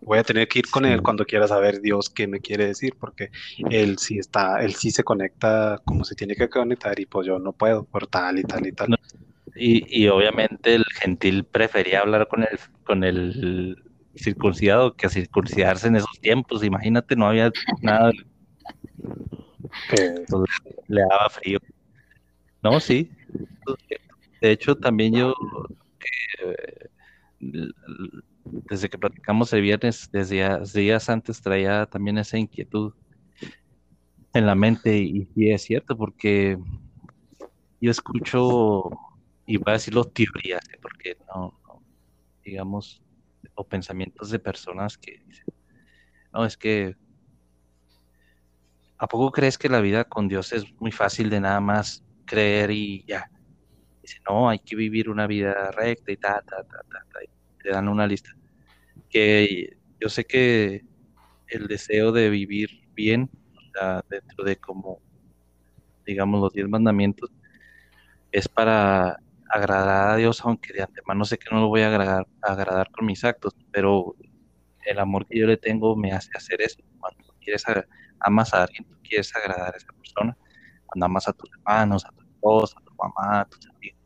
voy 0.02 0.18
a 0.18 0.24
tener 0.24 0.46
que 0.46 0.58
ir 0.60 0.66
con 0.70 0.84
él 0.84 1.02
cuando 1.02 1.24
quiera 1.24 1.48
saber 1.48 1.80
Dios 1.80 2.10
qué 2.10 2.26
me 2.26 2.40
quiere 2.40 2.66
decir, 2.66 2.94
porque 3.00 3.30
él 3.70 3.98
sí 3.98 4.18
está, 4.18 4.62
él 4.62 4.74
sí 4.74 4.90
se 4.90 5.04
conecta 5.04 5.80
como 5.86 6.04
se 6.04 6.14
tiene 6.14 6.34
que 6.36 6.48
conectar 6.50 6.98
y 7.00 7.06
pues 7.06 7.26
yo 7.26 7.38
no 7.38 7.52
puedo 7.52 7.84
por 7.84 8.06
tal 8.06 8.38
y 8.38 8.42
tal 8.42 8.66
y 8.66 8.72
tal. 8.72 8.90
No. 8.90 8.96
Y, 9.56 10.02
y 10.02 10.08
obviamente 10.08 10.74
el 10.74 10.84
gentil 11.00 11.44
prefería 11.44 12.00
hablar 12.00 12.28
con 12.28 12.42
el, 12.42 12.58
con 12.84 13.02
el 13.02 13.76
circuncidado 14.16 14.94
que 14.94 15.08
circuncidarse 15.08 15.88
en 15.88 15.96
esos 15.96 16.18
tiempos. 16.20 16.64
Imagínate, 16.64 17.16
no 17.16 17.26
había 17.26 17.50
nada, 17.80 18.12
Eh, 19.92 20.24
le 20.88 21.00
daba 21.02 21.30
frío. 21.30 21.58
No, 22.62 22.80
sí. 22.80 23.10
De 24.40 24.52
hecho, 24.52 24.76
también 24.76 25.14
yo, 25.14 25.34
eh, 27.40 27.68
desde 28.44 28.88
que 28.88 28.98
platicamos 28.98 29.52
el 29.52 29.62
viernes, 29.62 30.08
desde 30.12 30.60
días, 30.72 31.08
antes 31.08 31.40
traía 31.40 31.86
también 31.86 32.18
esa 32.18 32.38
inquietud 32.38 32.94
en 34.32 34.46
la 34.46 34.54
mente 34.54 34.96
y 34.98 35.26
sí 35.34 35.50
es 35.50 35.62
cierto, 35.62 35.96
porque 35.96 36.58
yo 37.80 37.90
escucho, 37.90 38.90
y 39.46 39.56
voy 39.56 39.70
a 39.70 39.72
decirlo 39.72 40.04
teorías, 40.04 40.68
¿eh? 40.70 40.78
porque 40.80 41.16
no, 41.34 41.58
no, 41.66 41.82
digamos, 42.44 43.02
o 43.58 43.64
pensamientos 43.64 44.30
de 44.30 44.38
personas 44.38 44.96
que 44.96 45.20
dicen, 45.26 45.46
no, 46.32 46.44
es 46.44 46.56
que, 46.56 46.96
¿a 48.98 49.06
poco 49.08 49.32
crees 49.32 49.58
que 49.58 49.68
la 49.68 49.80
vida 49.80 50.04
con 50.04 50.28
Dios 50.28 50.52
es 50.52 50.64
muy 50.80 50.92
fácil 50.92 51.28
de 51.28 51.40
nada 51.40 51.60
más 51.60 52.04
creer 52.24 52.70
y 52.70 53.04
ya? 53.04 53.28
Dice, 54.00 54.20
no, 54.28 54.48
hay 54.48 54.60
que 54.60 54.76
vivir 54.76 55.10
una 55.10 55.26
vida 55.26 55.72
recta 55.72 56.12
y 56.12 56.16
ta, 56.16 56.40
ta, 56.42 56.62
ta, 56.62 56.78
te 57.60 57.70
dan 57.70 57.88
una 57.88 58.06
lista. 58.06 58.30
Que 59.10 59.76
yo 60.00 60.08
sé 60.08 60.24
que 60.24 60.84
el 61.48 61.66
deseo 61.66 62.12
de 62.12 62.30
vivir 62.30 62.70
bien, 62.94 63.28
dentro 64.08 64.44
de 64.44 64.56
como, 64.56 65.00
digamos, 66.06 66.40
los 66.40 66.52
diez 66.52 66.68
mandamientos, 66.68 67.30
es 68.30 68.48
para 68.48 69.18
agradar 69.48 70.10
a 70.10 70.16
Dios, 70.16 70.40
aunque 70.44 70.72
de 70.72 70.82
antemano 70.82 71.24
sé 71.24 71.38
que 71.38 71.48
no 71.50 71.60
lo 71.60 71.68
voy 71.68 71.82
a 71.82 71.88
agradar, 71.88 72.90
con 72.90 73.06
mis 73.06 73.24
actos, 73.24 73.54
pero 73.72 74.14
el 74.84 74.98
amor 74.98 75.26
que 75.26 75.38
yo 75.38 75.46
le 75.46 75.56
tengo 75.56 75.96
me 75.96 76.12
hace 76.12 76.30
hacer 76.34 76.62
eso. 76.62 76.82
Cuando 76.98 77.24
tú 77.24 77.34
quieres 77.40 77.64
amas 78.20 78.54
a 78.54 78.64
alguien, 78.64 78.84
tú 78.84 78.96
quieres 79.02 79.34
agradar 79.34 79.74
a 79.74 79.76
esa 79.76 79.92
persona. 79.92 80.36
Cuando 80.86 81.06
amas 81.06 81.28
a 81.28 81.32
tus 81.32 81.50
hermanos, 81.52 82.04
a 82.04 82.12
tu 82.12 82.22
esposa, 82.22 82.78
a 82.78 82.84
tu 82.84 82.92
mamá, 82.94 83.40
a 83.40 83.44
tus 83.44 83.66
amigos. 83.68 83.98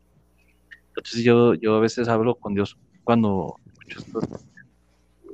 Entonces 0.87 1.23
yo, 1.23 1.53
yo 1.55 1.75
a 1.75 1.79
veces 1.79 2.07
hablo 2.07 2.35
con 2.35 2.53
Dios 2.53 2.77
cuando 3.03 3.59
escucho 3.65 3.99
estos 3.99 4.45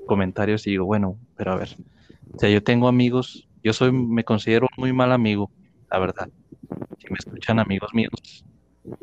comentarios 0.05 0.66
y 0.68 0.72
digo, 0.72 0.86
bueno, 0.86 1.20
pero 1.36 1.51
a 1.53 1.55
ver, 1.55 1.76
o 2.34 2.39
sea, 2.39 2.49
yo 2.49 2.64
tengo 2.64 2.88
amigos, 2.88 3.47
yo 3.64 3.74
soy, 3.74 3.91
me 3.91 4.24
considero 4.24 4.68
un 4.76 4.82
muy 4.82 4.93
mal 4.93 5.12
amigo, 5.12 5.51
la 5.91 5.99
verdad. 5.99 6.30
Si 6.97 7.10
me 7.10 7.18
escuchan 7.18 7.60
amigos 7.60 7.93
míos, 7.93 8.43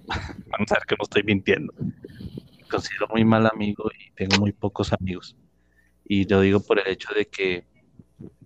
van 0.51 0.63
a 0.63 0.67
saber 0.67 0.85
que 0.87 0.97
no 0.97 1.05
estoy 1.05 1.23
mintiendo. 1.23 1.73
Me 1.79 2.69
considero 2.71 3.09
muy 3.09 3.25
mal 3.25 3.47
amigo 3.47 3.91
y 3.99 4.13
tengo 4.13 4.39
muy 4.41 4.53
pocos 4.53 4.93
amigos. 4.93 5.37
Y 6.05 6.29
lo 6.29 6.41
digo 6.41 6.61
por 6.61 6.79
el 6.79 6.89
hecho 6.89 7.13
de 7.15 7.27
que 7.27 7.67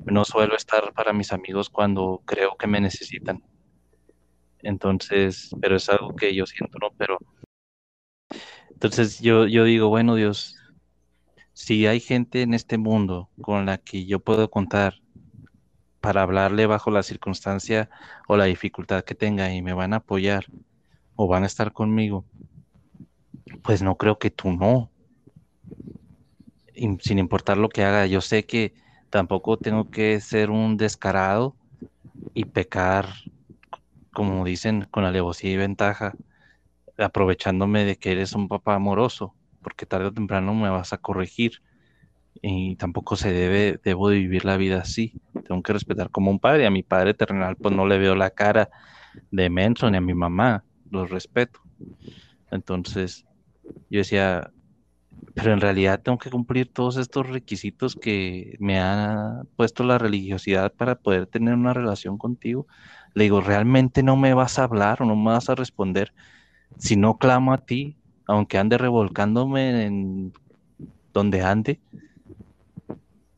no 0.04 0.24
suelo 0.24 0.56
estar 0.56 0.92
para 0.94 1.12
mis 1.12 1.32
amigos 1.32 1.70
cuando 1.70 2.22
creo 2.24 2.56
que 2.56 2.66
me 2.66 2.80
necesitan. 2.80 3.42
Entonces, 4.62 5.50
pero 5.60 5.76
es 5.76 5.88
algo 5.88 6.14
que 6.16 6.34
yo 6.34 6.46
siento, 6.46 6.78
¿no? 6.80 6.90
Pero 6.96 7.18
Entonces 8.70 9.20
yo, 9.20 9.46
yo 9.46 9.64
digo, 9.64 9.88
bueno, 9.88 10.14
Dios, 10.14 10.56
si 11.52 11.86
hay 11.86 12.00
gente 12.00 12.42
en 12.42 12.54
este 12.54 12.78
mundo 12.78 13.30
con 13.42 13.66
la 13.66 13.78
que 13.78 14.06
yo 14.06 14.20
puedo 14.20 14.50
contar 14.50 14.94
para 16.00 16.22
hablarle 16.22 16.66
bajo 16.66 16.90
la 16.90 17.02
circunstancia 17.02 17.90
o 18.28 18.36
la 18.36 18.46
dificultad 18.46 19.04
que 19.04 19.14
tenga 19.14 19.52
y 19.52 19.62
me 19.62 19.74
van 19.74 19.92
a 19.92 19.96
apoyar 19.96 20.46
o 21.22 21.28
van 21.28 21.44
a 21.44 21.46
estar 21.52 21.72
conmigo, 21.72 22.26
pues 23.62 23.82
no 23.82 23.96
creo 23.96 24.18
que 24.18 24.30
tú 24.30 24.52
no. 24.52 24.92
Y 26.74 26.96
sin 27.00 27.18
importar 27.18 27.56
lo 27.58 27.68
que 27.68 27.84
haga, 27.84 28.06
yo 28.06 28.20
sé 28.20 28.46
que 28.46 28.74
tampoco 29.10 29.58
tengo 29.58 29.90
que 29.90 30.20
ser 30.20 30.50
un 30.50 30.76
descarado 30.76 31.56
y 32.34 32.46
pecar, 32.46 33.08
como 34.12 34.44
dicen, 34.44 34.86
con 34.90 35.04
alevosía 35.04 35.50
y 35.52 35.56
ventaja, 35.56 36.18
aprovechándome 36.98 37.84
de 37.84 37.96
que 37.98 38.12
eres 38.12 38.34
un 38.34 38.48
papá 38.48 38.74
amoroso, 38.76 39.36
porque 39.62 39.86
tarde 39.86 40.06
o 40.08 40.12
temprano 40.14 40.54
me 40.54 40.70
vas 40.70 40.92
a 40.92 40.98
corregir 40.98 41.52
y 42.42 42.76
tampoco 42.76 43.16
se 43.16 43.32
debe, 43.32 43.80
debo 43.84 44.10
de 44.10 44.16
vivir 44.18 44.44
la 44.44 44.56
vida 44.56 44.80
así. 44.80 45.16
Tengo 45.44 45.62
que 45.62 45.72
respetar 45.74 46.10
como 46.10 46.30
un 46.30 46.40
padre. 46.40 46.66
A 46.66 46.70
mi 46.70 46.82
padre 46.82 47.14
terrenal, 47.14 47.56
pues 47.58 47.74
no 47.74 47.86
le 47.86 47.98
veo 47.98 48.14
la 48.16 48.30
cara 48.30 48.70
de 49.30 49.50
menso 49.50 49.90
ni 49.90 49.98
a 49.98 50.00
mi 50.00 50.14
mamá, 50.14 50.64
los 50.90 51.10
respeto. 51.10 51.60
Entonces, 52.50 53.26
yo 53.90 53.98
decía, 54.00 54.52
pero 55.34 55.52
en 55.52 55.60
realidad 55.60 56.02
tengo 56.02 56.18
que 56.18 56.30
cumplir 56.30 56.72
todos 56.72 56.96
estos 56.98 57.28
requisitos 57.28 57.96
que 57.96 58.56
me 58.60 58.80
ha 58.80 59.42
puesto 59.56 59.84
la 59.84 59.98
religiosidad 59.98 60.74
para 60.74 60.96
poder 60.96 61.26
tener 61.26 61.54
una 61.54 61.74
relación 61.74 62.18
contigo. 62.18 62.66
Le 63.14 63.24
digo, 63.24 63.40
¿realmente 63.40 64.02
no 64.02 64.16
me 64.16 64.34
vas 64.34 64.58
a 64.58 64.64
hablar 64.64 65.02
o 65.02 65.06
no 65.06 65.16
me 65.16 65.30
vas 65.32 65.48
a 65.50 65.54
responder 65.56 66.12
si 66.78 66.96
no 66.96 67.18
clamo 67.18 67.52
a 67.54 67.58
ti, 67.58 67.98
aunque 68.26 68.58
ande 68.58 68.78
revolcándome 68.78 69.86
en 69.86 70.32
donde 71.14 71.42
ande? 71.42 71.82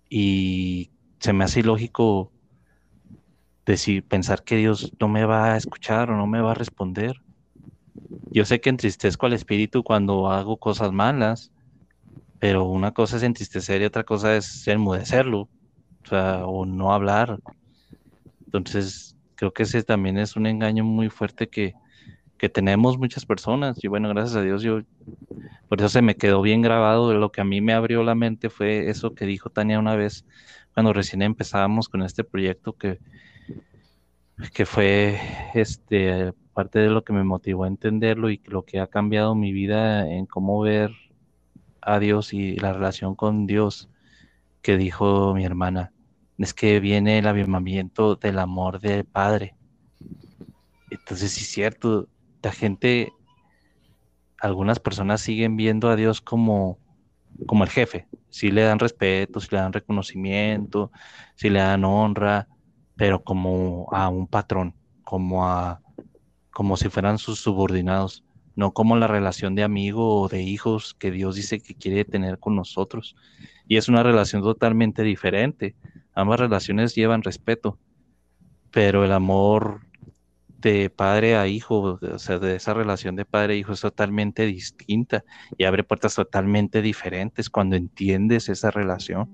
Y 0.08 0.92
se 1.20 1.32
me 1.32 1.44
hace 1.44 1.60
ilógico 1.60 2.32
decir, 3.66 4.06
pensar 4.06 4.44
que 4.44 4.56
Dios 4.56 4.94
no 5.00 5.08
me 5.08 5.24
va 5.24 5.54
a 5.54 5.56
escuchar 5.56 6.10
o 6.10 6.16
no 6.16 6.26
me 6.28 6.40
va 6.40 6.52
a 6.52 6.54
responder. 6.54 7.16
Yo 8.32 8.44
sé 8.44 8.60
que 8.60 8.70
entristezco 8.70 9.26
al 9.26 9.34
espíritu 9.34 9.82
cuando 9.82 10.30
hago 10.30 10.56
cosas 10.56 10.90
malas, 10.92 11.52
pero 12.38 12.64
una 12.64 12.92
cosa 12.92 13.18
es 13.18 13.22
entristecer 13.22 13.82
y 13.82 13.84
otra 13.84 14.04
cosa 14.04 14.36
es 14.36 14.66
enmudecerlo, 14.66 15.40
o 15.42 16.08
sea, 16.08 16.46
o 16.46 16.64
no 16.64 16.92
hablar. 16.92 17.38
Entonces, 18.46 19.16
creo 19.34 19.52
que 19.52 19.64
ese 19.64 19.82
también 19.82 20.18
es 20.18 20.34
un 20.34 20.46
engaño 20.46 20.82
muy 20.82 21.10
fuerte 21.10 21.48
que, 21.48 21.74
que 22.38 22.48
tenemos 22.48 22.98
muchas 22.98 23.26
personas. 23.26 23.82
Y 23.84 23.88
bueno, 23.88 24.08
gracias 24.08 24.36
a 24.36 24.42
Dios, 24.42 24.62
yo, 24.62 24.80
por 25.68 25.78
eso 25.78 25.88
se 25.90 26.02
me 26.02 26.16
quedó 26.16 26.42
bien 26.42 26.62
grabado. 26.62 27.14
Lo 27.14 27.30
que 27.30 27.42
a 27.42 27.44
mí 27.44 27.60
me 27.60 27.74
abrió 27.74 28.02
la 28.02 28.14
mente 28.14 28.50
fue 28.50 28.88
eso 28.88 29.14
que 29.14 29.26
dijo 29.26 29.50
Tania 29.50 29.78
una 29.78 29.94
vez 29.94 30.24
cuando 30.74 30.92
recién 30.92 31.22
empezábamos 31.22 31.88
con 31.88 32.02
este 32.02 32.24
proyecto 32.24 32.72
que, 32.72 32.98
que 34.54 34.66
fue 34.66 35.20
este 35.54 36.32
parte 36.52 36.78
de 36.78 36.90
lo 36.90 37.04
que 37.04 37.12
me 37.12 37.24
motivó 37.24 37.64
a 37.64 37.68
entenderlo 37.68 38.30
y 38.30 38.40
lo 38.44 38.64
que 38.64 38.80
ha 38.80 38.86
cambiado 38.86 39.34
mi 39.34 39.52
vida 39.52 40.08
en 40.08 40.26
cómo 40.26 40.60
ver 40.60 40.90
a 41.80 41.98
Dios 41.98 42.32
y 42.32 42.56
la 42.56 42.72
relación 42.72 43.14
con 43.14 43.46
Dios 43.46 43.88
que 44.62 44.76
dijo 44.76 45.34
mi 45.34 45.44
hermana, 45.44 45.92
es 46.38 46.54
que 46.54 46.80
viene 46.80 47.18
el 47.18 47.26
avivamiento 47.26 48.16
del 48.16 48.38
amor 48.38 48.80
del 48.80 49.04
Padre. 49.04 49.56
Entonces, 50.90 51.32
sí 51.32 51.42
es 51.42 51.50
cierto, 51.50 52.08
la 52.42 52.52
gente, 52.52 53.12
algunas 54.38 54.78
personas 54.78 55.20
siguen 55.20 55.56
viendo 55.56 55.88
a 55.90 55.96
Dios 55.96 56.20
como, 56.20 56.78
como 57.46 57.64
el 57.64 57.70
jefe. 57.70 58.06
Si 58.30 58.50
le 58.50 58.62
dan 58.62 58.78
respeto, 58.78 59.40
si 59.40 59.48
le 59.50 59.58
dan 59.58 59.72
reconocimiento, 59.72 60.90
si 61.34 61.50
le 61.50 61.58
dan 61.58 61.84
honra, 61.84 62.48
pero 62.96 63.22
como 63.22 63.88
a 63.92 64.08
un 64.08 64.26
patrón, 64.26 64.74
como 65.04 65.46
a 65.46 65.81
como 66.52 66.76
si 66.76 66.88
fueran 66.88 67.18
sus 67.18 67.40
subordinados 67.40 68.24
no 68.54 68.72
como 68.72 68.96
la 68.96 69.06
relación 69.06 69.54
de 69.54 69.62
amigo 69.62 70.20
o 70.20 70.28
de 70.28 70.42
hijos 70.42 70.94
que 70.94 71.10
Dios 71.10 71.36
dice 71.36 71.60
que 71.60 71.74
quiere 71.74 72.04
tener 72.04 72.38
con 72.38 72.54
nosotros. 72.54 73.16
Y 73.66 73.76
es 73.76 73.88
una 73.88 74.02
relación 74.02 74.42
totalmente 74.42 75.02
diferente. 75.02 75.74
Ambas 76.14 76.40
relaciones 76.40 76.94
llevan 76.94 77.22
respeto, 77.22 77.78
pero 78.70 79.04
el 79.04 79.12
amor 79.12 79.80
de 80.60 80.90
padre 80.90 81.36
a 81.36 81.48
hijo, 81.48 81.98
o 82.00 82.18
sea, 82.18 82.38
de 82.38 82.56
esa 82.56 82.74
relación 82.74 83.16
de 83.16 83.24
padre 83.24 83.54
a 83.54 83.56
hijo 83.56 83.72
es 83.72 83.80
totalmente 83.80 84.46
distinta 84.46 85.24
y 85.58 85.64
abre 85.64 85.82
puertas 85.82 86.14
totalmente 86.14 86.82
diferentes 86.82 87.50
cuando 87.50 87.76
entiendes 87.76 88.48
esa 88.48 88.70
relación. 88.70 89.28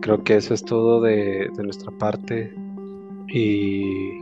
Creo 0.00 0.22
que 0.22 0.36
eso 0.36 0.54
es 0.54 0.64
todo 0.64 1.00
de, 1.00 1.50
nuestra 1.58 1.90
parte. 1.98 2.54
Y 3.28 4.20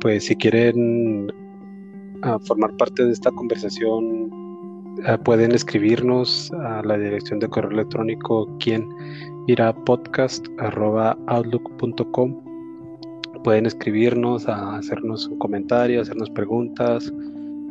pues 0.00 0.26
si 0.26 0.34
quieren 0.36 1.32
ah, 2.22 2.38
formar 2.44 2.76
parte 2.76 3.04
de 3.04 3.12
esta 3.12 3.30
conversación, 3.30 4.30
ah, 5.06 5.16
pueden 5.18 5.52
escribirnos 5.52 6.50
a 6.52 6.82
la 6.82 6.98
dirección 6.98 7.38
de 7.40 7.48
correo 7.48 7.70
electrónico 7.70 8.48
quien 8.58 8.86
irá 9.46 9.74
podcast.outlook.com. 9.74 12.44
Pueden 13.42 13.66
escribirnos, 13.66 14.48
a 14.48 14.76
hacernos 14.76 15.26
un 15.28 15.38
comentario, 15.38 16.00
hacernos 16.00 16.30
preguntas, 16.30 17.12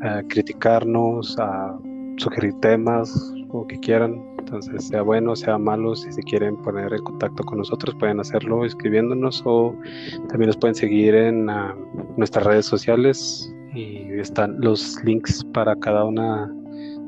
a 0.02 0.22
criticarnos, 0.24 1.40
a 1.40 1.80
sugerir 2.18 2.54
temas 2.62 3.34
o 3.50 3.66
que 3.66 3.80
quieran. 3.80 4.33
Entonces, 4.54 4.88
sea 4.88 5.02
bueno, 5.02 5.36
sea 5.36 5.58
malo, 5.58 5.96
si 5.96 6.12
se 6.12 6.22
quieren 6.22 6.56
poner 6.58 6.94
en 6.94 7.04
contacto 7.04 7.44
con 7.44 7.58
nosotros, 7.58 7.96
pueden 7.96 8.20
hacerlo 8.20 8.64
escribiéndonos 8.66 9.42
o 9.46 9.76
también 10.30 10.46
nos 10.46 10.58
pueden 10.58 10.76
seguir 10.76 11.16
en 11.16 11.50
ah, 11.50 11.76
nuestras 12.18 12.46
redes 12.46 12.68
sociales 12.68 13.52
y 13.74 14.14
están 14.20 14.62
los 14.62 15.04
links 15.04 15.44
para 15.44 15.76
cada 15.78 16.06
una 16.06 16.54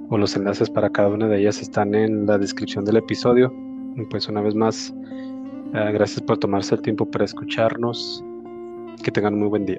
o 0.09 0.17
los 0.17 0.35
enlaces 0.35 0.71
para 0.71 0.89
cada 0.89 1.09
una 1.09 1.27
de 1.27 1.39
ellas 1.39 1.61
están 1.61 1.93
en 1.93 2.25
la 2.25 2.39
descripción 2.39 2.83
del 2.83 2.97
episodio. 2.97 3.53
Y 3.95 4.03
pues 4.05 4.27
una 4.27 4.41
vez 4.41 4.55
más, 4.55 4.91
ah, 5.75 5.91
gracias 5.91 6.23
por 6.23 6.39
tomarse 6.39 6.73
el 6.73 6.81
tiempo 6.81 7.05
para 7.05 7.25
escucharnos. 7.25 8.23
Que 9.03 9.11
tengan 9.11 9.35
un 9.35 9.41
muy 9.41 9.49
buen 9.49 9.67
día. 9.67 9.77